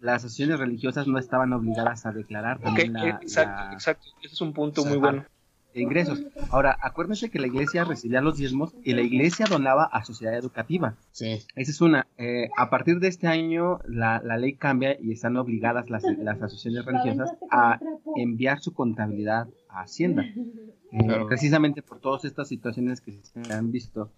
[0.01, 4.07] Las asociaciones religiosas no estaban obligadas a declarar también la- exacto, la- exacto.
[4.23, 5.25] Ese es un punto muy bueno.
[5.75, 6.23] de ingresos.
[6.51, 10.94] Ahora, acuérdense que la iglesia recibía los diezmos y la iglesia donaba a sociedad educativa.
[11.12, 11.42] Sí.
[11.57, 12.07] Esa es una.
[12.16, 16.40] Eh, a partir de este año, la, la ley cambia y están obligadas las, las
[16.40, 17.79] asociaciones religiosas a
[18.16, 20.25] enviar su contabilidad a Hacienda.
[20.90, 21.27] Eh, Claro.
[21.27, 24.11] Precisamente por todas estas situaciones que se han visto,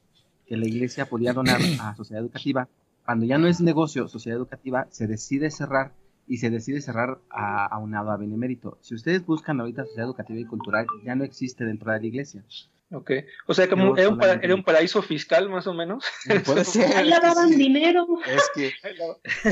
[0.50, 2.68] que la iglesia podía donar a sociedad educativa.
[3.06, 5.92] Cuando ya no es negocio, sociedad educativa, se decide cerrar
[6.26, 8.76] y se decide cerrar a, aunado a benemérito.
[8.82, 12.44] Si ustedes buscan ahorita sociedad educativa y cultural, ya no existe dentro de la iglesia.
[12.92, 13.10] Ok.
[13.46, 16.04] O sea, como era un, para- era un paraíso fiscal, más o menos.
[16.44, 16.96] Puede ser.
[16.96, 18.06] Ahí lavaban dinero.
[18.26, 18.72] Es que,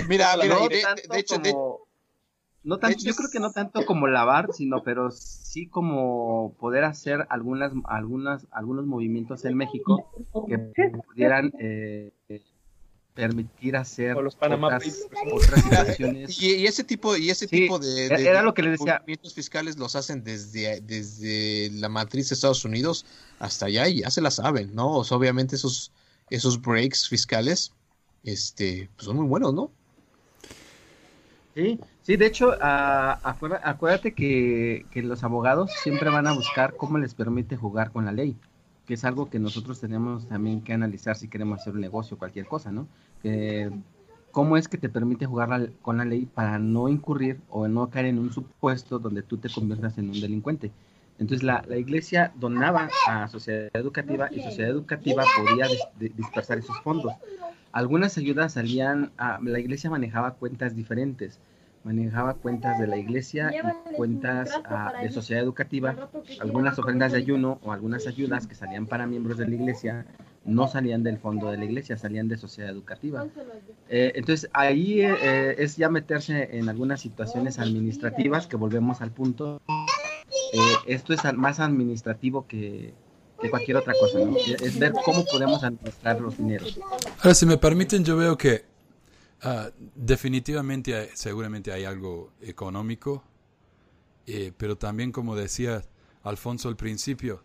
[0.08, 0.82] mira, mira, no de,
[1.20, 1.88] hecho, de- como-
[2.68, 7.26] no tanto, yo creo que no tanto como lavar, sino pero sí como poder hacer
[7.31, 10.11] algunas, algunas, algunos movimientos en México
[10.46, 10.59] que
[11.07, 12.12] pudieran eh,
[13.14, 14.85] permitir hacer O los Panama otras,
[15.64, 16.40] situaciones.
[16.40, 18.62] y, y ese tipo, y ese Sí, tipo de, era- de- era de lo que
[18.62, 18.98] les decía.
[18.98, 23.07] movimientos fiscales los hacen desde, desde la matriz de Estados Unidos
[23.40, 24.92] hasta allá y ya se la saben, ¿no?
[24.94, 25.90] O sea, obviamente esos,
[26.31, 27.72] esos breaks fiscales,
[28.22, 29.72] este, pues son muy buenos, ¿no?
[31.59, 33.18] Sí, sí, de hecho, ah,
[33.64, 38.12] acuérdate que, que los abogados siempre van a buscar cómo les permite jugar con la
[38.12, 38.37] ley,
[38.87, 42.18] que es algo que nosotros tenemos también que analizar si queremos hacer un negocio o
[42.18, 42.87] cualquier cosa, ¿no?
[43.25, 43.73] Que,
[44.31, 47.90] ¿Cómo es que te permite jugar la- con la ley para no incurrir o no
[47.90, 50.71] caer en un supuesto donde tú te conviertas en un delincuente?
[51.18, 56.59] Entonces la, la iglesia donaba a sociedad educativa y sociedad educativa podía dis- di- dispersar
[56.59, 57.14] esos fondos.
[57.78, 61.38] Algunas ayudas salían, a, la iglesia manejaba cuentas diferentes,
[61.84, 64.50] manejaba cuentas de la iglesia y cuentas
[65.00, 65.94] de sociedad educativa.
[66.40, 70.06] Algunas ofrendas de ayuno o algunas ayudas que salían para miembros de la iglesia
[70.44, 73.28] no salían del fondo de la iglesia, salían de sociedad educativa.
[73.88, 79.62] Eh, entonces ahí eh, es ya meterse en algunas situaciones administrativas que volvemos al punto.
[79.68, 82.92] Eh, esto es más administrativo que,
[83.40, 84.37] que cualquier otra cosa, ¿no?
[84.37, 86.79] Es- ver cómo podemos administrar los dineros.
[87.18, 88.64] Ahora, si me permiten, yo veo que
[89.42, 93.22] ah, definitivamente hay- seguramente hay algo económico,
[94.27, 95.85] eh, pero también, como decía
[96.24, 97.44] Alfonso al principio,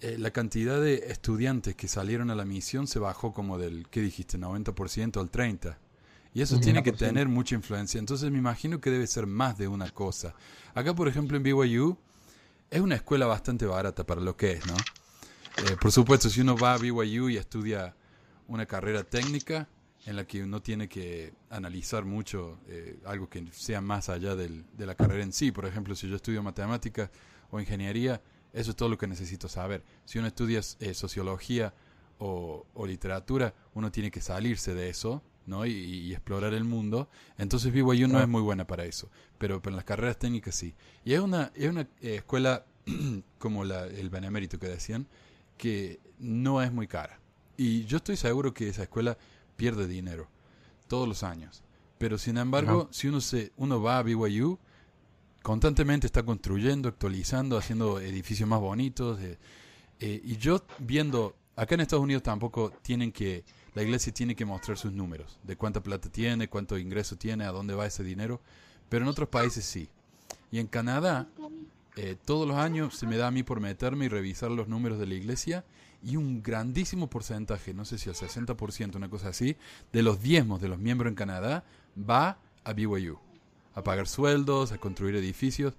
[0.00, 4.00] eh, la cantidad de estudiantes que salieron a la misión se bajó como del, ¿qué
[4.00, 5.76] dijiste?, 90% al 30%.
[6.34, 7.98] Y eso tiene que tener mucha influencia.
[7.98, 10.34] Entonces me imagino que debe ser más de una cosa.
[10.74, 11.96] Acá, por ejemplo, en BYU,
[12.70, 14.74] es una escuela bastante barata para lo que es, ¿no?
[15.64, 17.94] Eh, por supuesto, si uno va a BYU y estudia
[18.46, 19.68] una carrera técnica
[20.06, 24.64] en la que uno tiene que analizar mucho eh, algo que sea más allá del-
[24.76, 25.50] de la carrera en sí.
[25.52, 27.10] Por ejemplo, si yo estudio matemáticas
[27.50, 28.20] o ingeniería,
[28.52, 29.82] eso es todo lo que necesito saber.
[30.04, 31.74] Si uno estudia eh, sociología
[32.18, 35.66] o, o literatura, uno tiene que salirse de eso, ¿no?
[35.66, 37.08] Y, y explorar el mundo.
[37.36, 40.74] Entonces BYU no es muy buena para eso, pero, pero en las carreras técnicas sí.
[41.04, 42.64] Y es una, es una eh, escuela
[43.38, 45.06] como la, el Benemérito que decían,
[45.58, 47.20] que no es muy cara.
[47.56, 49.18] Y yo estoy seguro que esa escuela
[49.56, 50.28] pierde dinero
[50.86, 51.62] todos los años.
[51.98, 52.88] Pero sin embargo, Ajá.
[52.92, 54.58] si uno se uno va a BYU,
[55.42, 59.20] constantemente está construyendo, actualizando, haciendo edificios más bonitos.
[59.20, 59.38] eh,
[60.00, 63.44] eh, y yo viendo, acá en Estados Unidos tampoco tienen que,
[63.74, 67.50] la iglesia tiene que mostrar sus números, de cuánta plata tiene, cuánto ingreso tiene, a
[67.50, 68.40] dónde va ese dinero,
[68.88, 69.88] pero en otros países sí.
[70.52, 71.28] Y en Canadá,
[72.00, 75.00] eh, todos los años se me da a mí por meterme y revisar los números
[75.00, 75.64] de la iglesia
[76.00, 79.56] y un grandísimo porcentaje, no sé si el 60%, una cosa así,
[79.92, 81.64] de los diezmos de los miembros en Canadá
[81.98, 83.18] va a BYU,
[83.74, 85.74] a pagar sueldos, a construir edificios.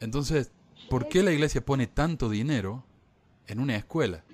[0.00, 0.50] Entonces,
[0.88, 2.82] ¿por qué la iglesia pone tanto dinero
[3.46, 4.24] en una escuela?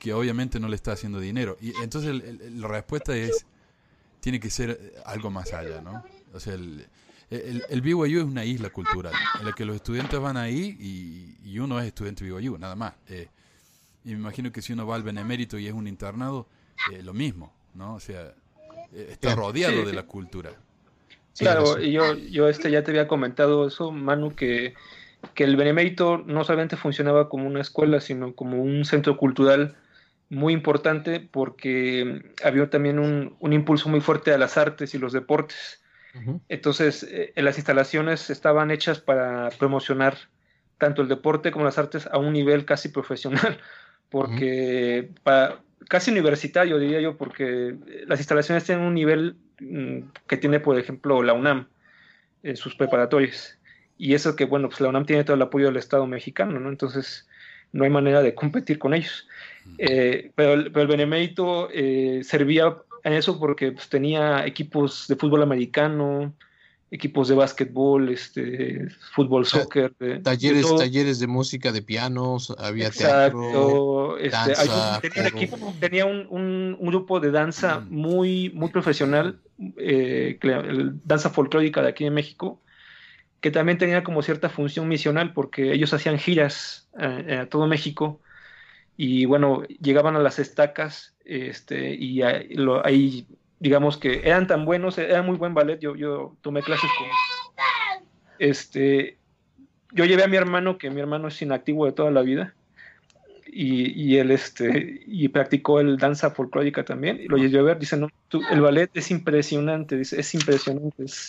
[0.00, 1.56] Que obviamente no le está haciendo dinero.
[1.60, 3.46] Y entonces el- la respuesta es,
[4.20, 6.02] tiene que ser algo más allá, ¿no?
[6.34, 6.86] O sea, el,
[7.30, 11.36] el, el BYU es una isla cultural, en la que los estudiantes van ahí y,
[11.50, 12.94] y uno es estudiante de BYU, nada más.
[13.08, 13.28] Eh,
[14.04, 16.46] y me imagino que si uno va al Benemérito y es un internado,
[16.92, 17.94] eh, lo mismo, ¿no?
[17.94, 18.32] O sea,
[18.92, 19.86] eh, está rodeado Sí.
[19.86, 20.50] de la cultura.
[21.34, 24.74] Sí, claro, y yo, yo este ya te había comentado eso, Manu, que,
[25.34, 29.76] que el Benemérito no solamente funcionaba como una escuela, sino como un centro cultural
[30.30, 35.12] muy importante porque había también un, un impulso muy fuerte a las artes y los
[35.12, 35.80] deportes.
[36.48, 40.16] Entonces, eh, las instalaciones estaban hechas para promocionar
[40.78, 43.58] tanto el deporte como las artes a un nivel casi profesional,
[44.10, 47.74] porque pa- casi universitario, diría yo, porque
[48.06, 51.66] las instalaciones tienen un nivel mm, que tiene, por ejemplo, la UNAM
[52.42, 53.58] en sus preparatorias.
[53.96, 56.68] Y eso que, bueno, pues la UNAM tiene todo el apoyo del Estado mexicano, ¿no?
[56.68, 57.28] Entonces,
[57.72, 59.26] no hay manera de competir con ellos.
[59.78, 62.76] Eh, pero, el- pero el Benemérito eh, servía
[63.08, 66.34] en eso porque pues, tenía equipos de fútbol americano,
[66.90, 72.90] equipos de básquetbol, este, fútbol, soccer, de- de Talleres, talleres de música, de pianos, había
[72.90, 74.18] teatro.
[74.18, 74.18] Exacto.
[74.18, 78.50] este, danza, hay un- tenía un, equipo- tenía un, un- un grupo de danza muy,
[78.54, 79.40] muy profesional,
[79.76, 80.38] eh,
[81.04, 82.62] danza folclórica de aquí en México,
[83.40, 88.20] que también tenía como cierta función misional porque ellos hacían giras eh, a todo México
[88.96, 93.26] y bueno, llegaban a las estacas este, y ahí, lo- ahí,
[93.60, 97.06] digamos que eran tan buenos, era muy buen ballet, yo, tomé clases con...
[98.38, 99.18] Este,
[99.92, 102.54] yo llevé a mi hermano, que mi hermano es inactivo de toda la vida,
[103.50, 107.78] y, y él este, y practicó el danza folclórica también, y lo llevé a ver,
[107.78, 108.08] dice, no,
[108.50, 111.28] el ballet es impresionante, dice, es impresionante, es-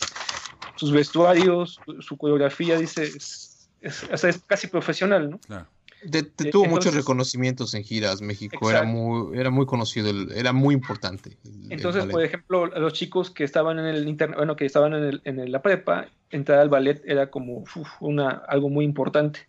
[0.75, 5.39] sus vestuarios, su, coreografía, dice, es, es- es casi profesional, ¿no?
[5.39, 5.67] Claro.
[6.03, 8.21] De- de- Eh, tuvo entonces- muchos reconocimientos en giras.
[8.21, 11.37] México era muy, era muy conocido, el- era muy importante.
[11.43, 12.11] el- el Entonces, ballet.
[12.13, 15.51] por ejemplo, los chicos que estaban en el internet, bueno, que estaban en, el- en
[15.51, 19.41] la prepa, entrar al ballet era como uf, una, algo muy importante.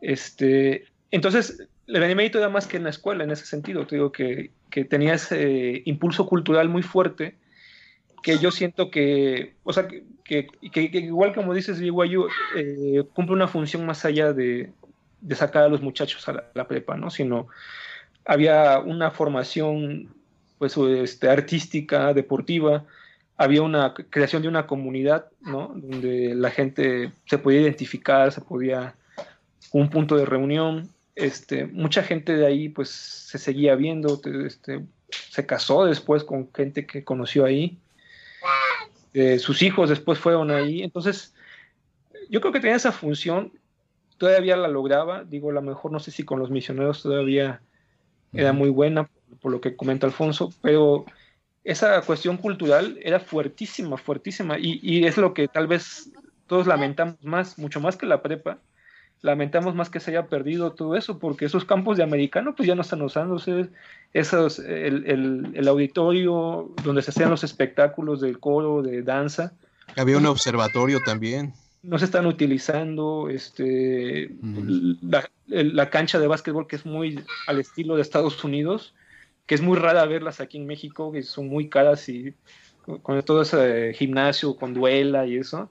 [0.00, 3.86] Este, entonces, el Benemérito era más que en la escuela en ese sentido.
[3.86, 7.36] Te digo que, que tenía ese impulso cultural muy fuerte
[8.22, 13.04] que yo siento que, o sea, que, que- que- que igual como dices, BYU eh,
[13.14, 14.72] cumple una función más allá de,
[15.20, 17.10] de sacar a los muchachos a la, prepa, ¿no?
[17.10, 17.48] Sino
[18.24, 20.08] había una formación
[20.58, 22.84] pues este, artística, deportiva,
[23.36, 25.72] había una creación de una comunidad, ¿no?
[25.74, 28.94] Donde la gente se podía identificar, se podía
[29.72, 34.84] un punto de reunión, este, mucha gente de ahí pues se seguía viendo, te- este,
[35.10, 37.78] se casó después con gente que conoció ahí,
[39.18, 41.32] Eh, sus hijos después fueron ahí, entonces
[42.28, 43.50] yo creo que tenía esa función,
[44.18, 47.60] todavía la lograba, digo, a lo mejor no sé si con los misioneros todavía
[48.32, 49.08] era muy buena,
[49.40, 51.04] por lo que comenta Alfonso, pero
[51.64, 56.10] esa cuestión cultural era fuertísima, fuertísima, y, y es lo que tal vez
[56.46, 58.58] todos lamentamos más, mucho más que la prepa,
[59.22, 62.74] lamentamos más que se haya perdido todo eso, porque esos campos de americano pues ya
[62.74, 63.68] no están usándose,
[64.12, 69.52] esos, el, el- el auditorio donde se hacían los espectáculos del coro, de danza,
[69.96, 71.54] Había un observatorio también.
[71.82, 74.30] No se están utilizando, este,
[75.46, 78.94] la, cancha de básquetbol que es muy al estilo de Estados Unidos,
[79.46, 82.34] que es muy rara verlas aquí en México, que son muy caras y
[82.84, 85.70] con, con todo ese gimnasio, con duela y eso,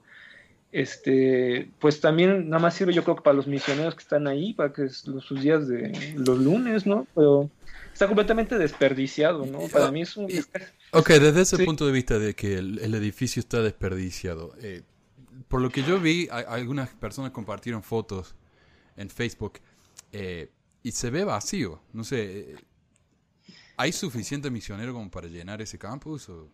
[0.72, 4.52] este, pues también nada más sirve yo creo que para los misioneros que están ahí,
[4.52, 7.06] para que es los, sus días de los lunes, ¿no?
[7.14, 7.50] Pero
[7.92, 9.60] está completamente desperdiciado, ¿no?
[9.68, 10.28] Para mí es un...
[10.92, 11.64] Ok, desde ese Sí.
[11.64, 14.82] punto de vista de que el, el edificio está desperdiciado, eh,
[15.48, 18.34] por lo que yo vi, a- algunas personas compartieron fotos
[18.96, 19.60] en Facebook
[20.12, 20.50] eh,
[20.82, 21.80] y se ve vacío.
[21.92, 22.56] No sé, eh,
[23.76, 26.28] ¿Hay suficiente misionero como para llenar ese campus?
[26.30, 26.48] O?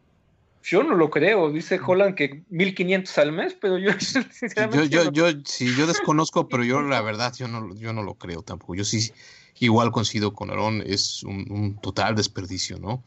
[0.65, 5.31] Yo no lo creo, dice Holland que 1500 al mes, pero yo sinceramente yo, yo,
[5.31, 8.75] yo, sí, yo desconozco, pero yo la verdad yo no, yo no lo creo tampoco.
[8.75, 9.13] Yo sí
[9.59, 13.05] igual coincido con Aaron, es un, total desperdicio, ¿no?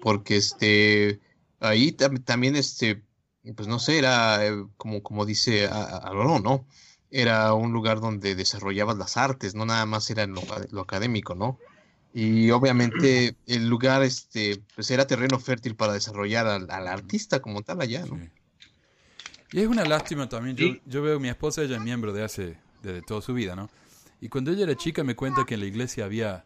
[0.00, 1.20] Porque este
[1.60, 3.02] ahí también este
[3.52, 6.66] pues no sé, era eh, como, como dice Aaron, ¿no?
[7.10, 11.58] Era un lugar donde desarrollabas las artes, no nada más era lo, lo académico, ¿no?
[12.12, 17.80] Y obviamente el lugar este, pues era terreno fértil para desarrollar al, artista como tal
[17.80, 18.18] allá, ¿no?
[19.52, 20.56] Y es una lástima también.
[20.56, 23.54] Yo, yo veo a mi esposa, ella es miembro de hace, de toda su vida,
[23.54, 23.70] ¿no?
[24.20, 26.44] Y cuando ella era chica me cuenta que en la iglesia había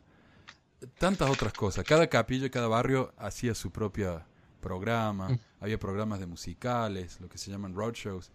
[0.98, 1.84] tantas otras cosas.
[1.84, 4.22] Cada capilla, cada barrio hacía su propio
[4.60, 5.30] programa.
[5.30, 5.38] Mm.
[5.60, 8.30] Había programas de musicales, lo que se llaman roadshows.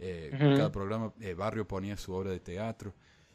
[0.00, 2.94] Eh, Cada programa, eh, barrio ponía su obra de teatro.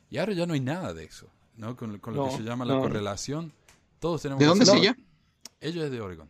[0.09, 1.27] Y ahora ya no hay nada de eso.
[1.57, 1.75] ¿no?
[1.75, 3.51] Con, lo que se llama la correlación.
[3.99, 4.97] Todos tenemos ¿De dónde es ella?
[5.61, 6.29] Ella es de Oregon.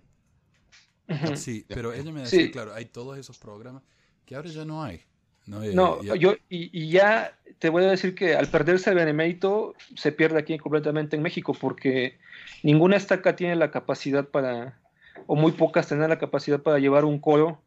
[1.35, 3.83] Sí, pero ella me decía, claro, hay todos esos programas
[4.25, 5.01] que ahora ya no hay.
[5.45, 10.13] No, eh, yo, y, ya te voy a decir que al perderse el benemérito se
[10.13, 12.17] pierde aquí completamente en México porque
[12.63, 14.79] ninguna estaca tiene la capacidad para,
[15.27, 17.59] o muy pocas tienen la capacidad para llevar un coro,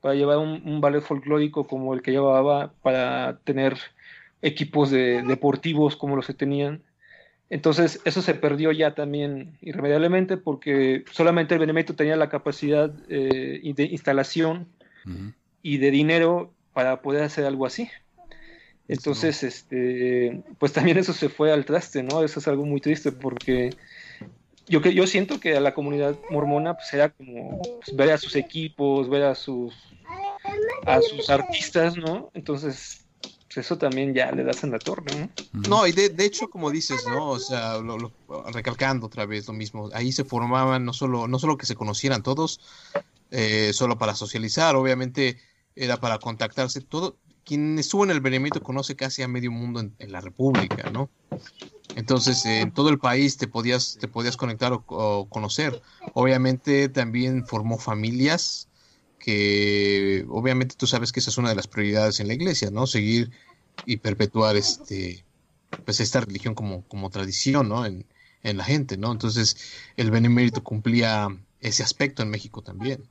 [0.00, 3.78] para llevar un, un ballet folclórico como el que llevaba, para tener
[4.42, 6.82] equipos de, deportivos como los que tenían.
[7.50, 13.72] Entonces, eso se perdió ya también irremediablemente porque solamente el Benemérito tenía la capacidad eh,
[13.74, 14.66] de instalación
[15.62, 17.88] y de dinero para poder hacer algo así.
[18.88, 22.22] Entonces, este, pues también eso se fue al traste, ¿no?
[22.22, 23.70] Eso es algo muy triste porque
[24.66, 28.36] yo, yo siento que a la comunidad mormona pues era como pues, ver a sus
[28.36, 29.74] equipos, ver a sus,
[30.86, 32.30] a sus artistas, ¿no?
[32.34, 33.04] Entonces,
[33.54, 35.30] pues, eso también ya le das en la torre, ¿no?
[35.68, 37.30] No, y de, hecho, como dices, ¿no?
[37.30, 37.76] O sea,
[38.52, 42.22] recalcando otra vez lo mismo, ahí se formaban no solo, no solo que se conocieran
[42.22, 42.60] todos,
[43.30, 45.38] eh, solo para socializar, obviamente
[45.76, 50.12] era para contactarse, todo, quien estuvo en el Benemérito conoce casi a medio mundo en,
[50.12, 51.10] la República, ¿no?
[51.94, 55.80] Entonces, en todo el país te podías, te podías conectar o, conocer.
[56.12, 58.68] Obviamente también formó familias,
[59.18, 62.86] que obviamente tú sabes que esa es una de las prioridades en la iglesia, ¿no?
[62.86, 63.30] Seguir
[63.86, 65.24] y perpetuar este
[65.84, 67.84] pues esta religión como, como tradición, ¿no?
[67.84, 68.06] En,
[68.42, 69.10] en la gente, ¿no?
[69.10, 69.56] Entonces
[69.96, 71.28] el benemérito cumplía
[71.60, 73.08] ese aspecto en México también.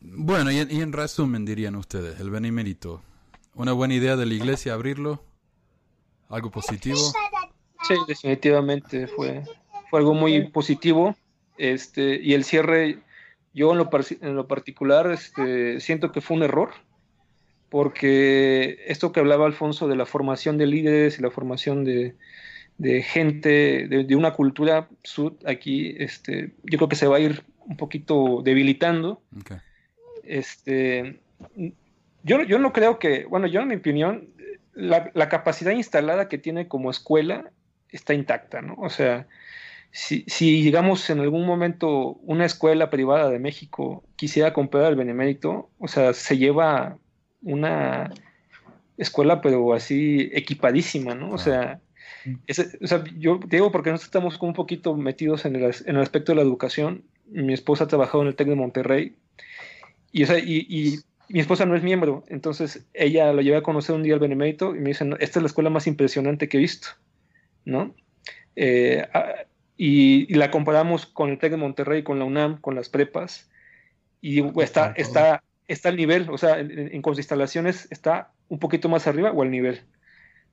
[0.00, 3.00] Bueno, y en, resumen dirían ustedes, el benemérito,
[3.54, 5.24] una buena idea de la iglesia abrirlo,
[6.28, 6.98] algo positivo.
[7.86, 9.42] Sí, definitivamente fue,
[9.90, 11.14] fue algo muy positivo,
[11.58, 12.98] este, y el cierre
[13.54, 16.70] yo en lo, en lo particular este, siento que fue un error,
[17.70, 22.14] porque esto que hablaba Alfonso de la formación de líderes y la formación de,
[23.02, 27.76] gente, de, una cultura sud aquí, este, yo creo que se va a ir un
[27.76, 29.22] poquito debilitando.
[30.24, 31.20] Este,
[32.22, 34.28] yo, yo no creo que, bueno, yo en mi opinión,
[34.74, 37.52] la, la, capacidad instalada que tiene como escuela
[37.96, 38.74] está intacta, ¿no?
[38.78, 39.26] O sea,
[39.90, 45.70] si, si, digamos, en algún momento una escuela privada de México quisiera comprar el Benemérito,
[45.78, 46.98] o sea, se lleva
[47.42, 48.12] una
[48.96, 51.30] escuela, pero así equipadísima, ¿no?
[51.30, 51.80] O sea,
[52.82, 56.32] o sea yo digo porque nosotros estamos un poquito metidos en el, en el, aspecto
[56.32, 57.04] de la educación.
[57.26, 59.16] Mi esposa ha trabajado en el TEC de Monterrey
[60.12, 63.62] y, o sea, y, y, mi esposa no es miembro, entonces ella lo lleva a
[63.62, 66.58] conocer un día al Benemérito y me dice, esta es la escuela más impresionante que
[66.58, 66.88] he visto,
[67.64, 67.94] ¿no?
[68.56, 69.06] Eh,
[69.76, 73.50] y, la comparamos con el TEC de Monterrey, con la UNAM, con las prepas,
[74.20, 78.88] y está, está, está al nivel, o sea, en, con sus instalaciones está un poquito
[78.88, 79.80] más arriba o al nivel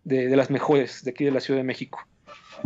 [0.03, 1.99] de, de las mejores de aquí de la Ciudad de México.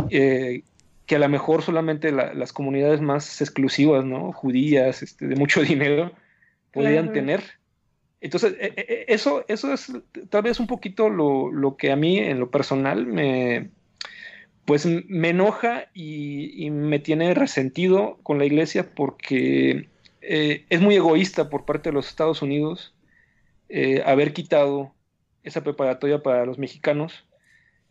[0.10, 0.64] Eh,
[1.06, 4.32] que a lo mejor solamente las comunidades más exclusivas, ¿no?
[4.32, 6.12] Judías, este, de mucho dinero,
[6.72, 7.44] podrían tener.
[8.22, 9.92] Entonces, e, e, e, eso, eso es
[10.30, 13.70] tal vez un poquito lo, lo que a mí, en lo personal, me,
[14.66, 19.90] pues me enoja y, me tiene resentido con la iglesia porque
[20.22, 22.94] eh, es muy egoísta por parte de los Estados Unidos
[23.70, 24.94] eh, haber quitado
[25.44, 27.26] esa preparatoria para los mexicanos.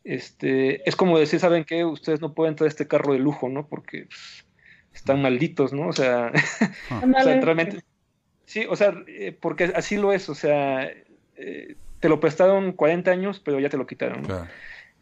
[0.02, 1.84] Este, es como decir, ¿saben qué?
[1.84, 3.68] Ustedes no pueden traer este carro de lujo, ¿no?
[3.68, 4.44] Porque pues,
[4.92, 5.88] están malditos, ¿no?
[5.88, 6.32] O sea,
[7.12, 7.82] realmente...
[8.46, 10.92] Sí, o sea, eh, porque así lo es, o sea,
[11.34, 14.22] te lo prestaron 40 años, pero ya te lo quitaron.
[14.22, 14.46] ¿no?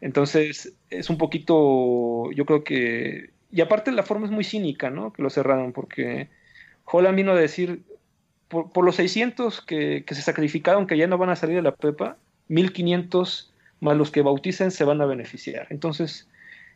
[0.03, 5.13] Entonces, es un poquito, yo creo que, y aparte la forma es muy cínica, ¿no?
[5.13, 6.27] Que lo cerraron, porque
[6.83, 7.83] Holland vino a decir,
[8.49, 12.17] por, los 600 que, se sacrificaron, que ya no van a salir de la prepa,
[12.49, 15.67] 1500 más los que bauticen se van a beneficiar.
[15.69, 16.27] Entonces,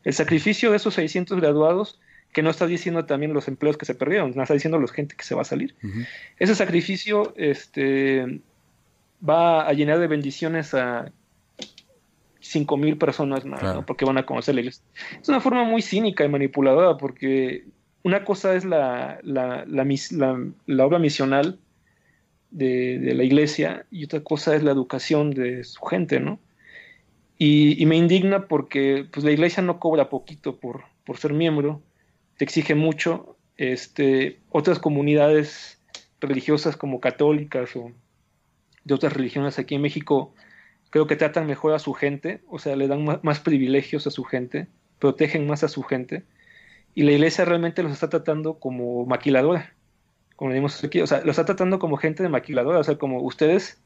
[0.06, 2.00] el sacrificio de esos 600 graduados,
[2.32, 5.18] que no está diciendo también los empleos que se perdieron, no está diciendo la gente
[5.18, 5.76] que se va a salir.
[6.40, 8.40] Ese sacrificio este,
[9.28, 11.12] va a llenar de bendiciones a
[12.48, 13.86] cinco mil personas más, ¿no?
[13.86, 14.84] porque van a conocer la iglesia.
[15.22, 17.66] Es una forma muy cínica y manipuladora, porque
[18.04, 21.60] una cosa es la, la, la, obra misional
[22.52, 26.40] de, de, la iglesia y otra cosa es la educación de su gente, ¿no?
[27.38, 31.82] Y, y, me indigna porque pues, la iglesia no cobra poquito por, por ser miembro,
[32.38, 33.36] te exige mucho.
[33.58, 35.80] Este, otras comunidades
[36.20, 37.92] religiosas como católicas o
[38.84, 40.34] de otras religiones aquí en México
[40.98, 44.24] creo que tratan mejor a su gente, o sea, le dan más, privilegios a su
[44.24, 44.68] gente,
[44.98, 46.24] protegen más a su gente,
[46.96, 49.76] y la iglesia realmente los está tratando como maquiladora,
[50.36, 53.22] como decimos aquí, o sea, los está tratando como gente de maquiladora, o sea, como
[53.22, 53.80] ustedes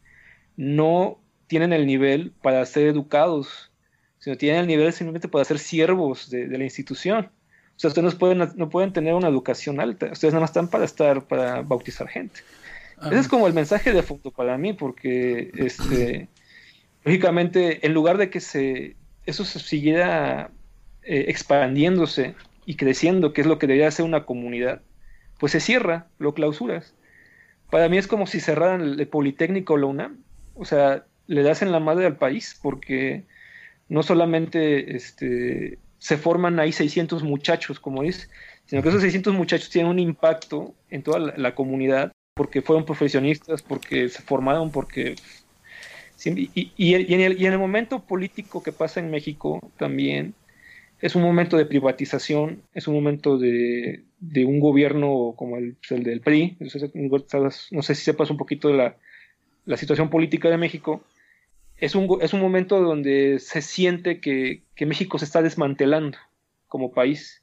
[0.56, 3.74] no tienen el nivel para ser educados,
[4.20, 7.30] sino tienen el nivel simplemente para ser siervos de, la institución.
[7.76, 10.70] O sea, ustedes no pueden, no pueden tener una educación alta, ustedes nada más están
[10.70, 12.40] para estar, para bautizar gente.
[13.04, 16.30] Ese es como el mensaje de fondo para mí, porque este,
[17.04, 18.96] lógicamente, en lugar de que se,
[19.26, 20.52] eso se siguiera
[21.04, 22.36] eh, expandiéndose
[22.66, 24.82] y creciendo, que es lo que debería ser una comunidad,
[25.40, 26.94] pues se cierra, lo clausuras.
[27.70, 30.24] Para mí es como si cerraran el, Politécnico o la UNAM.
[30.56, 33.24] O sea, le das en la madre al país porque
[33.90, 38.28] no solamente este, se forman ahí 600 muchachos, como dice,
[38.66, 43.62] sino que esos 600 muchachos tienen un impacto en toda la comunidad porque fueron profesionistas,
[43.62, 45.16] porque se formaron, porque
[46.26, 50.34] y, en el, momento político que pasa en México también
[51.02, 54.04] es un momento de privatización, es un momento de,
[54.46, 58.94] un gobierno como el, del PRI, no sé si sepas un poquito de
[59.66, 61.04] la, situación política de México,
[61.78, 66.18] es un, es un momento donde se siente que, México se está desmantelando
[66.68, 67.42] como país.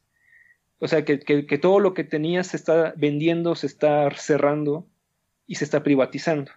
[0.80, 4.86] O sea, que, que todo lo que tenía se está vendiendo, se está cerrando
[5.46, 6.52] y se está privatizando.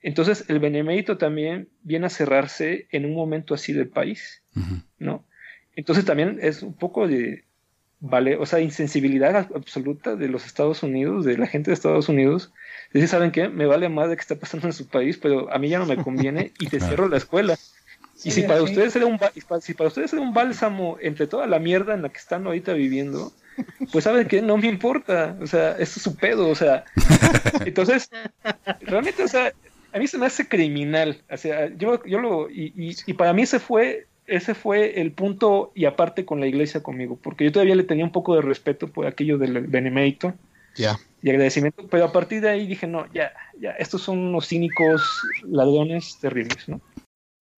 [0.00, 4.42] Entonces, el benemérito también viene a cerrarse en un momento así del país,
[4.98, 5.24] ¿no?
[5.74, 7.44] Entonces también es un poco de,
[8.00, 12.52] vale, o sea, insensibilidad absoluta de los Estados Unidos, de la gente de Estados Unidos.
[12.92, 13.48] Decir, ¿saben qué?
[13.48, 15.86] Me vale más de qué está pasando en su país, pero a mí ya no
[15.86, 17.56] me conviene y te cierro la escuela.
[18.24, 19.18] y si para ustedes era un
[19.60, 22.72] si para ustedes era un bálsamo entre toda la mierda en la que están ahorita
[22.72, 23.32] viviendo,
[23.92, 26.84] pues saben que no me importa, o sea, esto es su pedo, o sea,
[27.64, 28.10] entonces,
[28.80, 29.52] realmente, o sea,
[29.98, 31.22] a mí se me hace criminal.
[31.30, 32.72] O sea, yo, yo lo, y,
[33.06, 37.18] y, para mí ese fue, ese fue el punto y aparte con la iglesia conmigo,
[37.20, 40.34] porque yo todavía le tenía un poco de respeto por aquello del benemérito.
[40.76, 40.98] Ya.
[41.22, 45.02] Y agradecimiento, pero a partir de ahí dije, no, ya, ya, estos son unos cínicos
[45.42, 46.80] ladrones terribles, ¿no?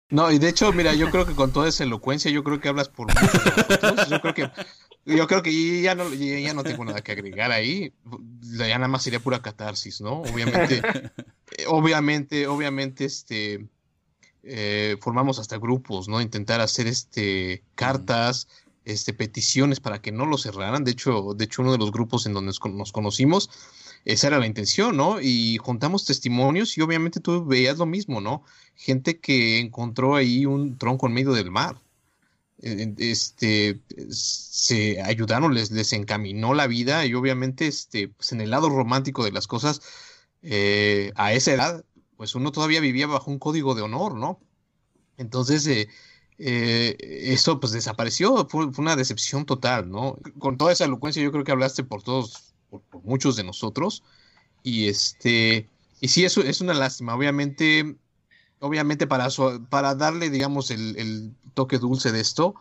[0.08, 2.68] No, y de hecho, mira, yo creo que con toda esa elocuencia, yo creo que
[2.68, 4.50] hablas por muchos Yo creo que,
[5.06, 7.92] yo creo que ya no, ya no tengo nada que agregar ahí.
[8.42, 10.20] Ya nada más sería pura catarsis, ¿no?
[10.20, 10.82] Obviamente,
[11.56, 13.66] eh, obviamente, obviamente, este,
[14.42, 16.20] eh, formamos hasta grupos, ¿no?
[16.20, 18.48] Intentar hacer, este, cartas,
[18.84, 20.84] este, peticiones para que no lo cerraran.
[20.84, 23.50] De hecho, de hecho, uno de los grupos en donde nos conocimos,
[24.04, 25.20] esa era la intención, ¿no?
[25.20, 28.42] Y juntamos testimonios y obviamente tú veías lo mismo, ¿no?
[28.74, 31.80] Gente que encontró ahí un tronco en medio del mar.
[32.62, 33.80] Este,
[34.10, 39.24] se ayudaron, les, les encaminó la vida y obviamente, este, pues en el lado romántico
[39.24, 39.80] de las cosas,
[40.42, 41.84] eh, a esa edad,
[42.16, 44.40] pues uno todavía vivía bajo un código de honor, ¿no?
[45.16, 45.88] Entonces, eh,
[46.38, 50.18] eh, eso pues desapareció, fue, una decepción total, ¿no?
[50.38, 54.02] Con toda esa elocuencia yo creo que hablaste por todos por, muchos de nosotros.
[54.62, 55.68] Y este,
[56.00, 57.14] y sí, eso es una lástima.
[57.14, 57.96] Obviamente,
[58.60, 59.28] obviamente para,
[59.68, 62.54] para darle, digamos, el, toque dulce de esto,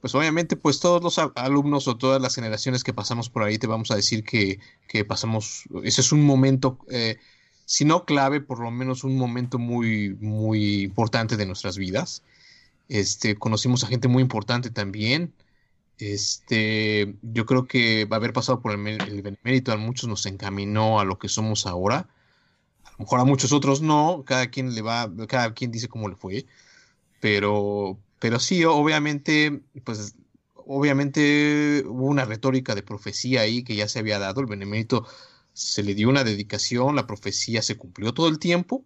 [0.00, 3.66] pues obviamente, pues todos los alumnos o todas las generaciones que pasamos por ahí te
[3.66, 7.18] vamos a decir que, que pasamos, ese es un momento, eh,
[7.66, 12.22] si no clave, por lo menos un momento muy, muy importante de nuestras vidas.
[12.88, 15.32] Este, conocimos a gente muy importante también.
[15.98, 21.04] Este, yo creo que haber pasado por el, el benemérito a muchos nos encaminó a
[21.04, 22.08] lo que somos ahora.
[23.02, 26.46] Mejor a muchos otros no, cada quien le va, cada quien dice cómo le fue.
[27.20, 30.14] Pero, pero sí, obviamente, pues,
[30.54, 34.40] obviamente hubo una retórica de profecía ahí que ya se había dado.
[34.40, 35.06] El benemérito
[35.52, 38.84] se le dio una dedicación, la profecía se cumplió todo el tiempo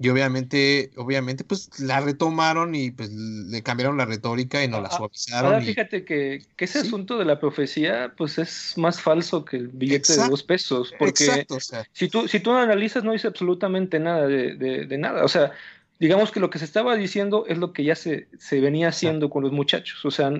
[0.00, 4.88] y obviamente, obviamente, pues la retomaron y pues le cambiaron la retórica y no la
[4.88, 5.52] ah, suavizaron.
[5.52, 10.16] Ahora fíjate que, ese asunto de la profecía, pues es más falso que el billete
[10.16, 10.94] de dos pesos.
[10.96, 11.44] Porque
[11.92, 15.24] si, tú, si tú analizas, no dice absolutamente nada de, nada.
[15.24, 15.50] O sea,
[15.98, 19.30] digamos que lo que se estaba diciendo es lo que ya se, se venía haciendo
[19.30, 20.04] con los muchachos.
[20.04, 20.30] O sea,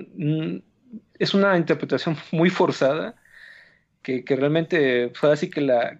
[1.19, 3.15] es una interpretación muy forzada
[4.03, 5.99] que, que realmente fue así que la,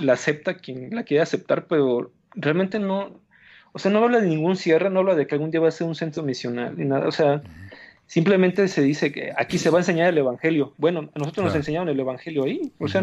[0.00, 3.18] la acepta quien la quiere aceptar, pero realmente no,
[3.72, 5.72] o sea, no habla de ningún cierre, no habla de que algún día va a
[5.72, 7.42] ser un centro misional, ni nada, o sea,
[8.06, 10.72] simplemente se dice que aquí se va a enseñar el Evangelio.
[10.78, 13.02] Bueno, a nosotros nos enseñaron el Evangelio ahí, o sea,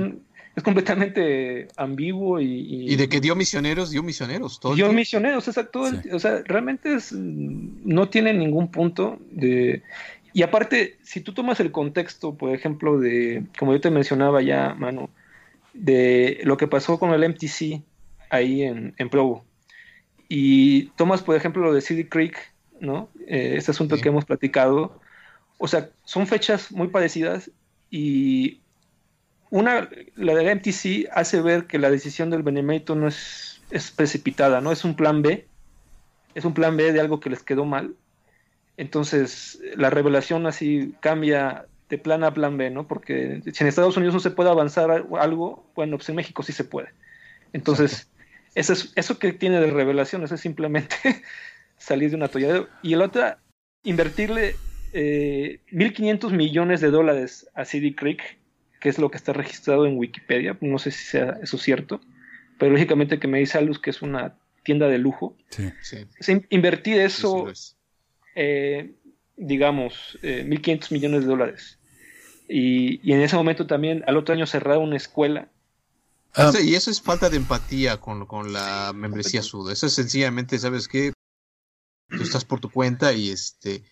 [0.55, 2.91] es completamente ambiguo y...
[2.91, 4.59] Y de que dio misioneros, dio misioneros.
[4.59, 4.93] Todo tiempo.
[4.93, 6.09] misioneros, exacto, todo el- Sí.
[6.11, 9.81] o sea, realmente es, no tiene ningún punto de...
[10.31, 14.73] Y aparte, si tú tomas el contexto, por ejemplo, de, como yo te mencionaba ya,
[14.75, 15.09] mano,
[15.73, 17.81] de lo que pasó con el MTC
[18.33, 19.45] ahí en, en Provo,
[20.27, 22.35] y tomas, por ejemplo, lo de City Creek,
[22.79, 23.09] ¿no?
[23.27, 24.01] Eh, este asunto Sí.
[24.01, 24.99] que hemos platicado,
[25.57, 27.51] o sea, son fechas muy parecidas
[27.91, 28.59] y
[29.51, 34.61] una, la del MTC hace ver que la decisión del Benemérito no es, es precipitada,
[34.61, 34.71] ¿no?
[34.71, 35.47] Es un plan B,
[36.33, 37.93] es un plan B de algo que les quedó mal.
[38.77, 42.87] Entonces, la revelación así cambia de plan a plan B, ¿no?
[42.87, 46.51] Porque si en Estados Unidos no se puede avanzar algo, bueno, pues en México sí
[46.53, 46.89] se puede.
[47.53, 48.09] Entonces,
[48.55, 50.95] eso, es, eso que tiene de revelación, eso es simplemente
[51.77, 52.69] salir de un atolladero.
[52.81, 53.35] Y el otro,
[53.83, 54.59] invertirle
[54.91, 58.37] eh, 1.500 millones de dólares a CD Creek,
[58.79, 62.01] que es lo que está registrado en Wikipedia, no sé si sea eso cierto,
[62.59, 65.35] pero lógicamente que me dice Alus que es una tienda de lujo.
[65.49, 65.71] Sí.
[66.19, 67.75] Sí, in- invertir sí eso, es.
[68.35, 68.91] eh,
[69.35, 71.79] digamos, eh, 1.500 millones de dólares.
[72.47, 75.47] Y, y en ese momento también, al otro año cerrar una escuela.
[76.35, 79.71] Ah, y eso es falta de empatía con, con la membresía sud.
[79.71, 81.13] Eso es sencillamente, ¿sabes qué?
[82.09, 83.83] Tú estás por tu cuenta y este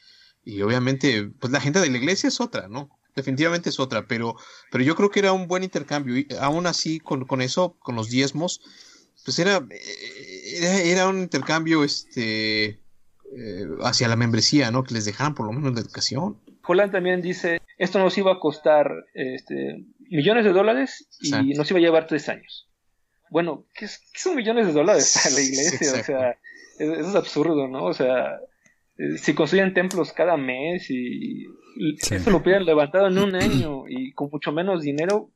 [0.44, 2.90] y obviamente pues la gente de la iglesia es otra, ¿no?
[3.16, 4.36] Definitivamente es otra, pero
[4.72, 7.96] pero yo creo que era un buen intercambio y aún así con, con eso, con
[7.96, 8.62] los diezmos,
[9.24, 12.82] pues era eh, era, era un intercambio este
[13.38, 14.84] eh, hacia la membresía, ¿no?
[14.84, 16.38] Que les dejaban por lo menos la educación.
[16.66, 19.86] Holland también dice, esto nos iba a costar este,
[20.16, 21.52] millones de dólares y Exacto.
[21.58, 22.68] nos iba a llevar tres años.
[23.30, 25.94] Bueno, ¿qué, es- qué son millones de dólares para la iglesia?
[26.02, 26.38] O sea,
[26.80, 27.86] eso es absurdo, ¿no?
[27.86, 28.36] O sea,
[28.98, 31.46] eh, si construyen templos cada mes y,
[32.02, 32.16] Sí.
[32.16, 35.32] eso lo hubieran levantado en un año y con mucho menos dinero,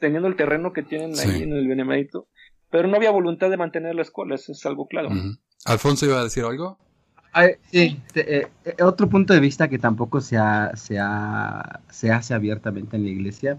[0.00, 1.42] teniendo el terreno que tienen ahí Sí.
[1.42, 2.28] en el Benemérito.
[2.70, 5.10] Pero no había voluntad de mantener la escuela, eso es algo claro.
[5.66, 6.78] Alfonso iba a decir algo.
[7.32, 11.80] Ay, sí, te- eh, eh, otro punto de vista que tampoco se, ha- se, ha-
[11.90, 13.58] se hace abiertamente en la iglesia.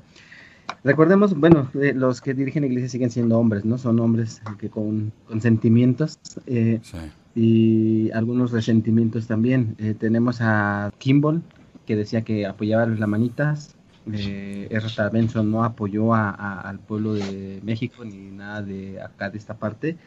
[0.83, 3.77] Recordemos, bueno, eh, los que dirigen la iglesia siguen siendo hombres, ¿no?
[3.77, 6.97] Son hombres que con, con sentimientos eh, Sí.
[7.35, 9.75] y algunos resentimientos también.
[9.79, 11.41] Eh, tenemos a Kimball,
[11.85, 13.75] que decía que apoyaba a los lamanitas.
[14.13, 19.29] Eh, Erta Benson no apoyó a- a- al pueblo de México ni nada de acá
[19.29, 19.97] de esta parte.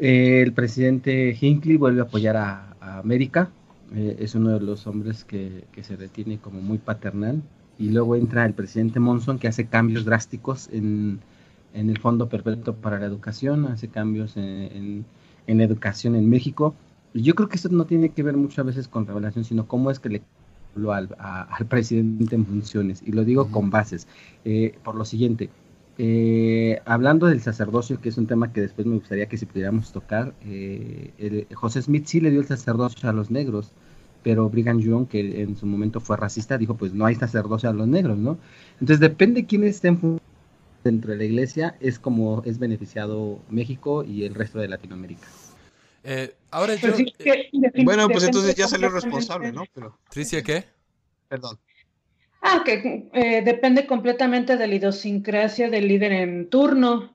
[0.00, 3.50] Eh, el presidente Hinckley vuelve a apoyar a, a América.
[3.94, 7.42] Es uno de los hombres que, que se retiene como muy paternal.
[7.78, 11.20] Y luego entra el presidente Monson, que hace cambios drásticos en,
[11.72, 15.04] en el Fondo Perpetuo para la Educación, hace cambios en, en,
[15.46, 16.74] en educación en México.
[17.14, 19.98] Yo creo que esto no tiene que ver muchas veces con revelación, sino cómo es
[20.00, 20.22] que le
[20.90, 23.02] al, a- al presidente en funciones.
[23.02, 24.06] Y lo digo con bases.
[24.44, 25.50] Eh, por lo siguiente,
[25.98, 29.92] eh, hablando del sacerdocio, que es un tema que después me gustaría que si pudiéramos
[29.92, 33.72] tocar, eh, el- José Smith sí le dio el sacerdocio a los negros,
[34.24, 37.72] pero Brigham Young, que en su momento fue racista, dijo, pues no hay sacerdocio a
[37.72, 38.38] los negros, ¿no?
[38.80, 40.18] Entonces depende quién esté en
[40.82, 45.26] dentro de la iglesia, es como es beneficiado México y el resto de Latinoamérica.
[46.02, 46.96] Eh, ahora yo.
[46.96, 47.14] Sí,
[47.54, 49.64] defin- Bueno, pues entonces ya salió responsable, ¿no?
[49.72, 50.64] Pero, Tricia, ¿qué?
[51.28, 51.58] perdón.
[52.42, 57.13] Ah, que eh, depende completamente de la idiosincrasia del líder en turno.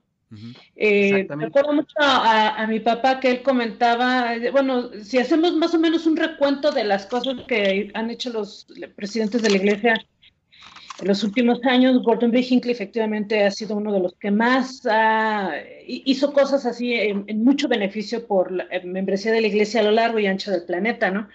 [0.76, 1.46] Eh, Exactamente.
[1.46, 6.06] recuerdo mucho a, a mi papá que él comentaba, bueno, si hacemos más o menos
[6.06, 9.94] un recuento de las cosas que han hecho los presidentes de la iglesia
[11.00, 12.46] en los últimos años, Gordon B.
[12.48, 14.82] Hinckley efectivamente ha sido uno de los que más
[15.86, 19.84] hizo cosas así en, en mucho beneficio por la eh, membresía de la iglesia a
[19.84, 21.28] lo largo y ancho del planeta, ¿no?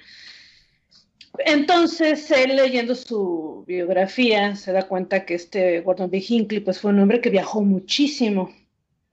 [1.40, 6.24] Entonces, él leyendo su biografía se da cuenta que este Gordon B.
[6.26, 8.52] Hinckley pues, fue un hombre que viajó muchísimo.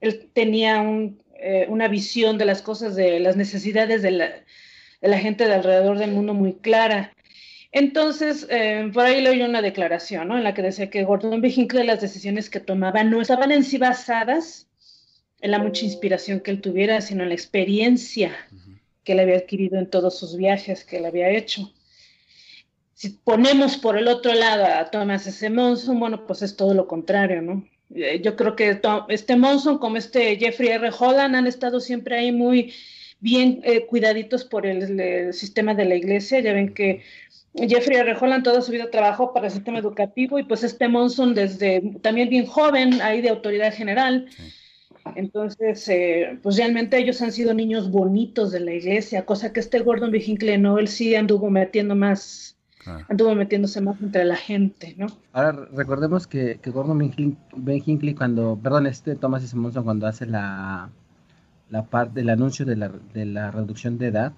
[0.02, 4.26] Él tenía un, eh, una visión de las cosas, de las necesidades de la,
[5.00, 7.14] de la gente de alrededor del mundo muy clara.
[7.70, 10.36] Entonces, eh, por ahí leí una declaración ¿no?
[10.36, 11.48] en la que decía que Gordon B.
[11.48, 14.68] Hinckley las decisiones que tomaba no estaban en sí basadas
[15.40, 18.32] en la mucha inspiración que él tuviera, sino en la experiencia
[19.04, 21.72] que él había adquirido en todos sus viajes que él había hecho.
[22.94, 25.48] Si ponemos por el otro lado a Thomas S.
[25.50, 27.64] Monson, bueno, pues es todo lo contrario, ¿no?
[27.94, 30.90] Eh, Yo creo que to- este Monson como este Jeffrey R.
[30.98, 32.72] Holland han estado siempre ahí muy
[33.20, 36.40] bien eh, cuidaditos por el, el, sistema de la iglesia.
[36.40, 37.02] Ya ven que
[37.54, 38.16] Jeffrey R.
[38.20, 42.28] Holland toda su vida trabajó para el sistema educativo y pues este Monson desde también
[42.28, 44.26] bien joven, ahí de autoridad general.
[44.36, 44.42] Sí.
[45.16, 49.80] Entonces, eh, pues realmente ellos han sido niños bonitos de la iglesia, cosa que este
[49.80, 50.22] Gordon B.
[50.24, 52.56] Hinckley no, él sí anduvo metiendo más,
[52.86, 53.00] ah.
[53.08, 55.06] anduvo metiéndose más entre la gente, ¿no?
[55.32, 56.98] Ahora recordemos que, que Gordon
[57.56, 57.82] B.
[57.84, 59.56] Hinckley cuando, perdón, este Thomas S.
[59.56, 60.90] Monson cuando hace la,
[61.70, 64.32] la parte del anuncio de la, de la reducción de edad,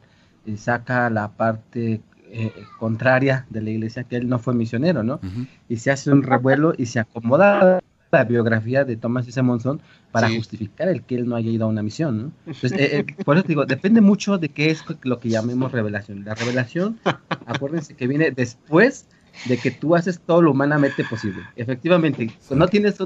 [0.46, 5.14] eh, saca la parte eh, contraria de la iglesia, que él no fue misionero, ¿no?
[5.14, 5.48] Uh -huh.
[5.68, 7.80] Y se hace un revuelo y se acomoda
[8.14, 9.40] la biografía de Thomas S.
[9.42, 9.80] Monson
[10.12, 10.36] para sí.
[10.36, 12.18] justificar el que él no haya ido a una misión.
[12.18, 12.32] ¿no?
[12.46, 15.72] Entonces, eh, eh, por eso te digo, depende mucho de qué es lo que llamemos
[15.72, 16.24] revelación.
[16.24, 16.98] La revelación,
[17.46, 19.06] acuérdense que viene después
[19.46, 21.42] de que tú haces todo lo humanamente posible.
[21.56, 22.98] Efectivamente, no tienes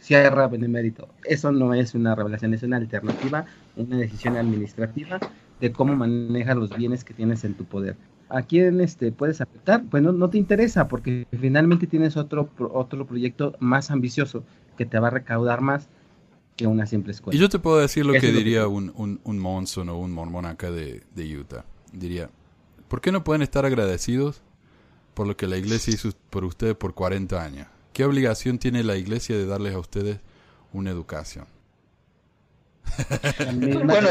[0.00, 1.08] cierra benemérito.
[1.24, 3.44] Eso no es una revelación, es una alternativa,
[3.76, 5.18] una decisión administrativa
[5.60, 7.96] de cómo manejas los bienes que tienes en tu poder.
[8.28, 9.84] ¿A quién este, puedes afectar?
[9.88, 14.44] Pues no, no, te interesa porque finalmente tienes otro, otro proyecto más ambicioso
[14.76, 15.88] que te va a recaudar más
[16.56, 17.36] que una simple escuela.
[17.36, 18.74] Y yo te puedo decir lo que diría lo que...
[18.74, 21.64] Un, un, un, Monson o un mormón acá de, de, Utah.
[21.92, 22.30] Diría,
[22.88, 24.42] ¿por qué no pueden estar agradecidos
[25.14, 27.68] por lo que la iglesia hizo por ustedes por 40 años?
[27.92, 30.18] ¿Qué obligación tiene la iglesia de darles a ustedes
[30.72, 31.46] una educación?
[33.84, 34.08] Bueno,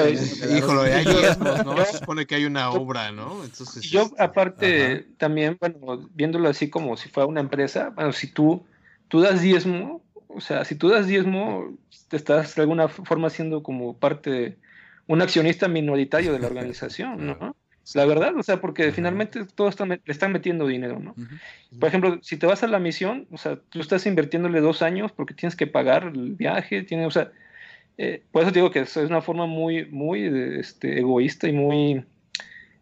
[0.56, 1.86] híjole, hay diezmos, ¿no?
[1.86, 3.44] Se supone que hay una obra, ¿no?
[3.44, 5.04] Entonces, yo aparte ajá.
[5.18, 8.66] también, bueno, viéndolo así como si fuera una empresa, bueno, si tú,
[9.08, 11.78] tú das diezmo, o sea, si tú das diezmo,
[12.10, 14.58] te estás de alguna forma siendo como parte de
[15.08, 17.56] un accionista minoritario de la organización, ¿no?
[17.94, 21.14] La verdad, o sea, porque finalmente todos están, le están metiendo dinero, ¿no?
[21.80, 25.12] Por ejemplo, si te vas a la misión, o sea, tú estás invirtiéndole dos años
[25.12, 27.32] porque tienes que pagar el viaje, tiene, o sea,
[27.98, 30.26] eh, por eso digo que es una forma muy, muy
[30.60, 32.06] este, egoísta y muy,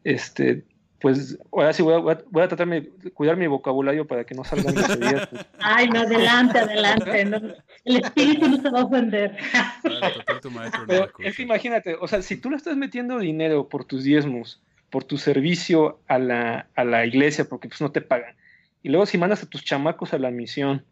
[0.03, 0.64] este,
[0.99, 4.43] pues, ahora sí voy a, voy a tratar de cuidar mi vocabulario para que no
[4.43, 5.28] salgan groserías.
[5.59, 7.26] Ay, no, adelante, adelante.
[7.26, 7.38] No,
[7.84, 9.38] el espíritu no se va a ofender.
[10.88, 14.61] Pero es que imagínate, o sea, si tú le estás metiendo dinero por tus diezmos,
[14.89, 18.36] por tu servicio a la, a la iglesia, porque pues no te pagan,
[18.82, 20.86] y luego si mandas a tus chamacos a la misión,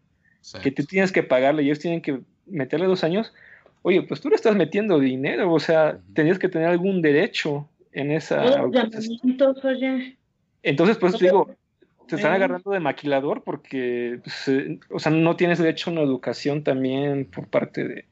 [0.62, 3.32] que tú tienes que pagarle y ellos tienen que meterle dos años,
[3.82, 8.10] oye, pues tú le estás metiendo dinero, o sea, tenías que tener algún derecho en
[8.12, 8.42] esa
[9.64, 10.16] oye.
[10.62, 11.54] Entonces, pues oye, digo,
[12.08, 16.02] te están agarrando de maquilador porque, pues, eh, o sea, no tienes derecho a una
[16.02, 18.04] educación también por parte de,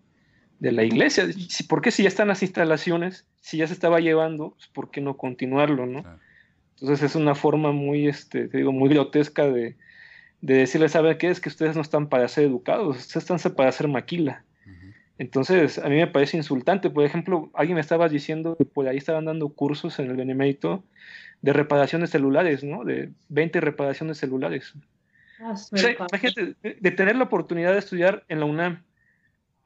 [0.59, 1.27] de la iglesia.
[1.69, 5.01] ¿Por qué si ya están las instalaciones, si ya se estaba llevando, pues, ¿por qué
[5.01, 6.05] no continuarlo, no?
[6.75, 9.77] Entonces es una forma muy, este, te digo, muy grotesca de,
[10.41, 11.29] de decirles, ¿saben qué?
[11.29, 14.45] Es que ustedes no están para ser educados, ustedes están para ser maquila.
[15.21, 16.89] Entonces, a mí me parece insultante.
[16.89, 20.83] Por ejemplo, alguien me estaba diciendo que por ahí estaban dando cursos en el Benemérito
[21.43, 22.85] de reparaciones celulares, ¿no?
[22.85, 24.73] De 20 reparaciones celulares.
[25.39, 28.83] Ah, o sea, imagínate, de, tener la oportunidad de estudiar en la UNAM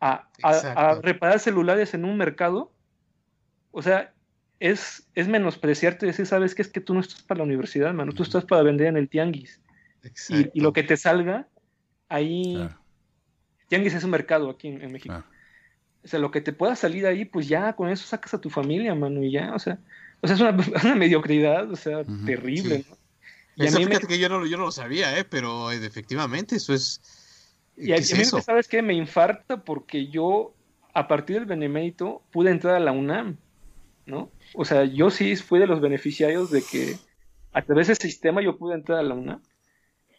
[0.01, 2.73] a, a, a, reparar celulares en un mercado,
[3.71, 4.13] o sea,
[4.59, 6.63] es, es menospreciarte y decir, ¿sabes qué?
[6.63, 9.09] Es que tú no estás para la universidad, mano, tú estás para vender en el
[9.09, 9.61] tianguis.
[10.31, 11.47] Y, y, lo que te salga,
[12.09, 12.55] ahí...
[12.57, 12.81] Claro.
[13.69, 15.15] Tianguis es un mercado aquí en, en México.
[15.17, 15.25] Ah
[16.05, 18.51] o sea, lo que te pueda salir ahí, pues ya con eso sacas a tu
[18.51, 19.79] familia, mano, y ya, o sea,
[20.21, 20.51] o sea, es una,
[20.85, 22.87] una mediocridad, o sea, uh -huh, terrible, sí.
[22.89, 22.97] ¿no?
[23.57, 24.09] Y eso, a mí fíjate me...
[24.15, 25.25] que yo no, yo no lo sabía, ¿eh?
[25.25, 27.01] pero efectivamente eso es...
[27.77, 28.41] Y a, es a mí, eso?
[28.43, 28.83] ¿sabes qué?
[28.83, 30.55] Me infarta porque yo,
[30.93, 33.37] a partir del benemérito, pude entrar a la UNAM,
[34.07, 34.31] ¿no?
[34.55, 36.97] O sea, yo sí fui de los beneficiarios de que
[37.53, 39.41] a través del sistema yo pude entrar a la UNAM.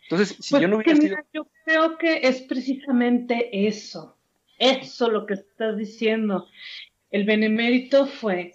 [0.04, 1.46] Entonces, si pues yo no hubiera mira, sido...
[1.46, 4.14] Yo creo que es precisamente eso
[4.58, 6.47] eso lo que estás diciendo.
[7.12, 8.53] El benemérito fue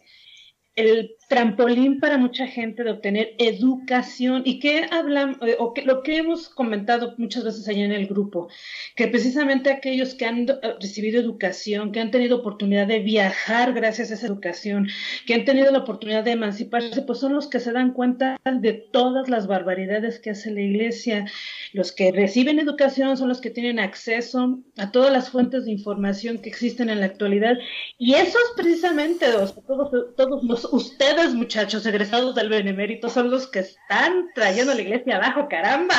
[0.74, 4.43] el trampolín para mucha gente de obtener educación.
[4.45, 8.09] Y que hablan eh, o que lo que hemos comentado muchas veces allá en el
[8.09, 8.49] grupo
[8.97, 14.11] que precisamente aquellos que han eh, recibido educación que han tenido oportunidad de viajar gracias
[14.11, 14.89] a esa educación
[15.24, 18.72] que han tenido la oportunidad de emanciparse pues son los que se dan cuenta de
[18.72, 21.26] todas las barbaridades que hace la iglesia.
[21.72, 26.39] Los que reciben educación son los que tienen acceso a todas las fuentes de información
[26.39, 27.57] que existen en la actualidad.
[27.99, 29.26] Y esos precisamente
[29.66, 35.16] todos todos los ustedes muchachos egresados del Benemérito son los que están trayendo la iglesia
[35.16, 35.94] abajo, caramba.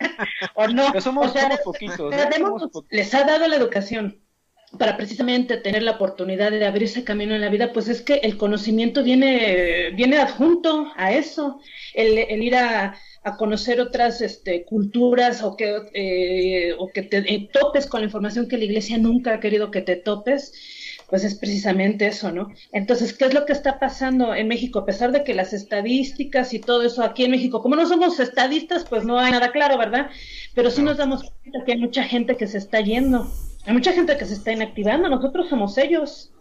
[0.54, 0.86] ¿O no?
[0.88, 2.14] Pero somos, o sea, somos poquitos.
[2.14, 2.28] ¿eh?
[2.36, 2.84] Somos poquitos.
[2.90, 4.20] Les ha dado la educación
[4.78, 8.36] para precisamente tener la oportunidad de abrirse camino en la vida, pues es que el
[8.36, 11.60] conocimiento viene, viene adjunto a eso,
[11.94, 12.94] el, el ir a,
[13.24, 18.06] a, conocer otras este, culturas o que, eh, o que te eh, topes con la
[18.06, 20.52] información que la iglesia nunca ha querido que te topes
[21.10, 22.50] pues es precisamente eso, ¿no?
[22.72, 24.78] Entonces, ¿qué es lo que está pasando en México?
[24.78, 28.20] A pesar de que las estadísticas y todo eso aquí en México, como no somos
[28.20, 30.08] estadistas, pues no hay nada claro, ¿verdad?
[30.54, 33.28] Pero sí nos damos cuenta que hay mucha gente que se está yendo,
[33.66, 36.32] hay mucha gente que se está inactivando, nosotros somos ellos.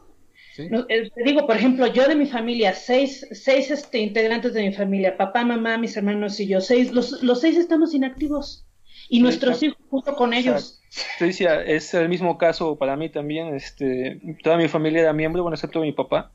[0.58, 4.74] Eh, te digo, por ejemplo, yo de mi familia, seis, seis este, integrantes de mi
[4.74, 8.66] familia, papá, mamá, mis hermanos y yo, seis, los, los seis estamos inactivos
[9.08, 10.79] y nuestros hijos junto con ellos.
[11.20, 13.54] Decía, es el mismo caso para mí también.
[13.56, 16.32] Este, toda mi familia era miembro, bueno, excepto mi papá.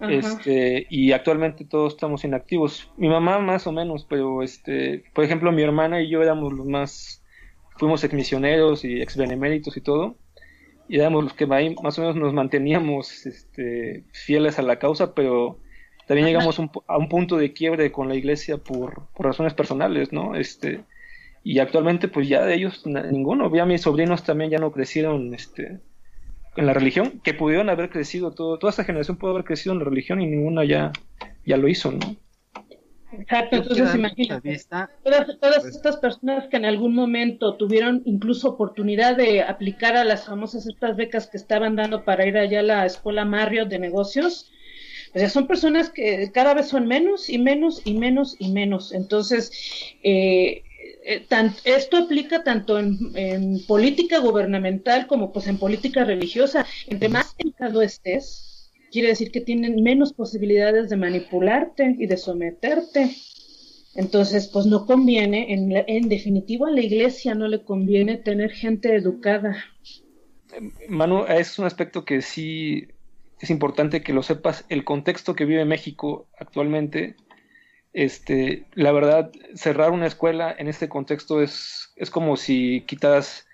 [0.00, 2.90] Este, y actualmente todos estamos inactivos.
[2.96, 6.66] Mi mamá más o menos, pero este, por ejemplo, mi hermana y yo éramos los
[6.66, 7.22] más,
[7.76, 10.16] fuimos ex misioneros y ex beneméritos y todo.
[10.88, 15.58] Y éramos los que más o menos nos manteníamos este, fieles a la causa, pero
[16.06, 20.34] también llegamos a un punto de quiebre con la iglesia por, por razones personales, ¿no?
[20.36, 20.80] Este,
[21.48, 25.80] y actualmente pues ya de ellos ninguno, ya mis sobrinos también ya no crecieron este
[26.56, 29.78] en la religión, que pudieron haber crecido, todo, toda esta generación pudo haber crecido en
[29.78, 30.92] la religión y ninguna ya,
[31.46, 32.00] ya lo hizo, ¿no?
[33.18, 34.60] Exacto, entonces imagínate,
[35.02, 40.04] todas, todas pues estas personas que en algún momento tuvieron incluso oportunidad de aplicar a
[40.04, 43.78] las famosas estas becas que estaban dando para ir allá a la escuela Mario de
[43.78, 44.52] negocios,
[45.12, 48.92] pues ya son personas que cada vez son menos y menos y menos y menos.
[48.92, 49.50] Entonces,
[50.02, 50.64] eh,
[51.08, 51.26] eh,
[51.64, 56.66] esto aplica tanto en, política gubernamental como pues en política religiosa.
[56.86, 63.16] Entre más educado estés, quiere decir que tienen menos posibilidades de manipularte y de someterte.
[63.94, 68.94] Entonces, pues no conviene, en, en definitivo a la iglesia no le conviene tener gente
[68.94, 69.56] educada.
[70.88, 72.88] Manu, es un aspecto que sí
[73.40, 74.66] es importante que lo sepas.
[74.68, 77.16] El contexto que vive México actualmente
[78.04, 83.48] este, la verdad, cerrar una escuela en este contexto es, es como si quitaras,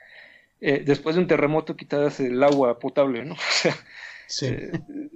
[0.61, 3.35] eh, después de un terremoto, quitaras el agua potable, ¿no?
[4.27, 4.73] O sea, eh,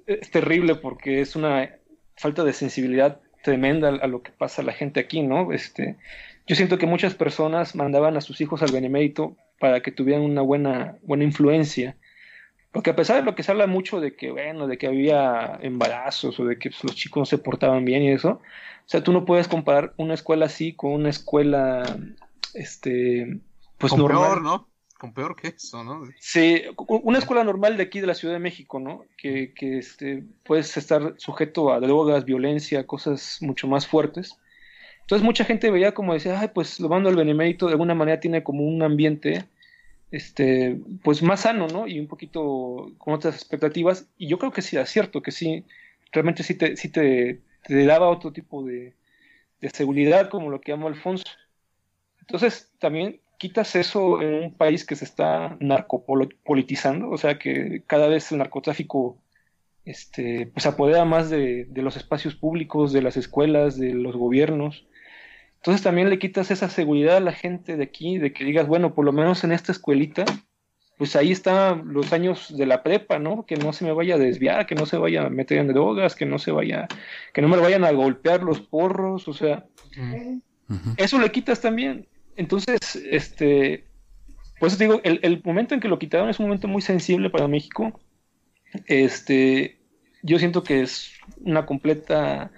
[0.07, 1.77] es terrible porque es una
[2.17, 5.53] falta de sensibilidad tremenda a, lo que pasa a la gente aquí, ¿no?
[5.53, 5.97] Este,
[6.47, 10.41] yo siento que muchas personas mandaban a sus hijos al benemérito para que tuvieran una
[10.41, 11.97] buena, buena influencia.
[12.79, 15.59] Porque a pesar de lo que se habla mucho de que, bueno, de que había
[15.63, 18.41] embarazos o de que pues, los chicos no se portaban bien y eso, o
[18.87, 21.83] sea, tú no puedes comparar una escuela así con una escuela,
[22.55, 23.41] este,
[23.79, 24.23] pues con normal.
[24.23, 24.69] peor, ¿no?
[24.97, 26.05] Con peor que eso, ¿no?
[26.21, 29.03] Sí, una escuela normal de aquí de la Ciudad de México, ¿no?
[29.17, 34.39] Que, que este, puedes estar sujeto a drogas, violencia, cosas mucho más fuertes.
[35.01, 38.21] Entonces mucha gente veía como decía, ay, pues lo mando al benemérito, de alguna manera
[38.21, 39.47] tiene como un ambiente,
[40.11, 41.87] este, pues más sano, ¿no?
[41.87, 44.09] Y un poquito con otras expectativas.
[44.17, 45.65] Y yo creo que sí era cierto, que sí,
[46.13, 48.95] realmente sí te, sí te, te daba otro tipo de,
[49.73, 51.25] seguridad, como lo que llamó Alfonso.
[52.21, 58.09] Entonces, también quitas eso en un país que se está narcopolitizando, o sea que cada
[58.09, 59.17] vez el narcotráfico
[59.85, 64.87] este, pues apodera más de, de, los espacios públicos, de las escuelas, de los gobiernos.
[65.59, 68.95] Entonces también le quitas esa seguridad a la gente de aquí, de que digas, bueno,
[68.95, 70.25] por lo menos en esta escuelita
[70.99, 73.47] pues ahí están los años de la prepa, ¿no?
[73.47, 76.17] Que no se me vaya a desviar, que no se vaya a meter en drogas,
[76.17, 76.89] que no se vaya,
[77.33, 79.65] que no me vayan a golpear los porros, o sea,
[80.97, 82.09] eso le quitas también.
[82.37, 83.85] Entonces, este,
[84.59, 87.47] pues digo, el, el, momento en que lo quitaron es un momento muy sensible para
[87.47, 88.01] México.
[88.87, 89.79] Este,
[90.25, 91.13] yo siento que es
[91.45, 92.51] una completa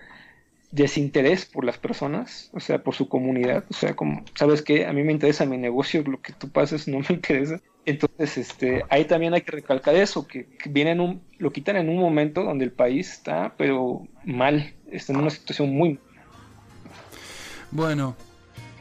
[0.70, 4.86] desinterés por las personas, o sea, por su comunidad, o sea, como, ¿sabes qué?
[4.86, 7.60] A mí me interesa mi negocio, lo que tú pases no me interesa.
[7.86, 11.88] Entonces, este, ahí también hay que recalcar eso, que, viene en un, lo quitan en
[11.88, 15.98] un momento donde el país está, pero mal, está en una situación muy...
[17.72, 18.16] Bueno,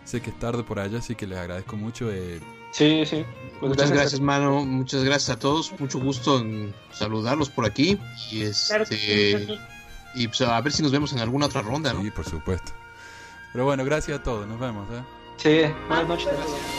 [0.04, 2.12] sé que es tarde por allá, así que les agradezco mucho.
[2.12, 2.40] Eh.
[2.72, 3.24] Sí, sí.
[3.60, 4.66] Pues muchas gracias, mano.
[4.66, 5.80] Muchas gracias a todos.
[5.80, 8.00] Mucho gusto en saludarlos por aquí.
[8.32, 9.48] Y este.
[10.16, 12.02] Y pues a ver si nos vemos en alguna otra ronda, ¿no?
[12.02, 12.72] Sí, por supuesto.
[13.52, 14.48] Pero bueno, gracias a todos.
[14.48, 15.04] Nos vemos, ¿eh?
[15.38, 16.28] Sí, buenas noches.
[16.28, 16.79] Gracias.